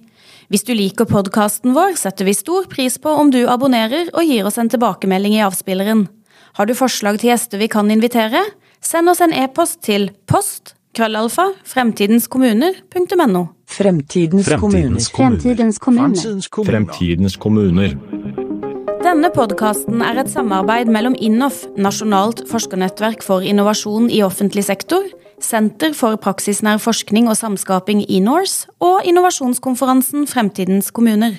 Hvis 0.49 0.65
du 0.65 0.73
liker 0.73 1.05
podkasten 1.09 1.75
vår, 1.77 1.99
setter 2.01 2.25
vi 2.25 2.33
stor 2.37 2.65
pris 2.73 2.97
på 2.97 3.13
om 3.13 3.29
du 3.33 3.43
abonnerer 3.45 4.09
og 4.17 4.25
gir 4.25 4.49
oss 4.49 4.57
en 4.61 4.71
tilbakemelding 4.73 5.37
i 5.37 5.43
avspilleren. 5.45 6.07
Har 6.57 6.69
du 6.69 6.73
forslag 6.79 7.19
til 7.21 7.33
gjester 7.33 7.61
vi 7.61 7.69
kan 7.69 7.93
invitere? 7.93 8.41
Send 8.81 9.13
oss 9.13 9.21
en 9.25 9.35
e-post 9.37 9.83
til 9.85 10.11
post 10.31 10.73
krøllalfa 10.97 11.51
fremtidenskommuner.no. 11.69 13.43
Fremtidens, 13.69 14.49
Fremtidens 14.49 15.11
kommuner. 15.13 15.35
Fremtidens 15.43 15.81
kommuner. 15.83 16.71
Fremtidens 16.71 17.37
kommuner. 17.37 17.97
Denne 19.05 19.29
podkasten 19.35 20.01
er 20.01 20.23
et 20.23 20.33
samarbeid 20.33 20.89
mellom 20.89 21.17
INNOF, 21.21 21.67
Nasjonalt 21.77 22.47
forskernettverk 22.49 23.21
for 23.27 23.45
innovasjon 23.45 24.09
i 24.09 24.23
offentlig 24.25 24.65
sektor, 24.71 25.05
Senter 25.45 25.93
for 25.93 26.17
praksisnær 26.17 26.79
forskning 26.81 27.27
og 27.29 27.37
samskaping 27.37 28.01
i 28.09 28.21
NORSE 28.25 28.71
og 28.81 29.05
innovasjonskonferansen 29.05 30.25
Fremtidens 30.31 30.89
kommuner. 30.95 31.37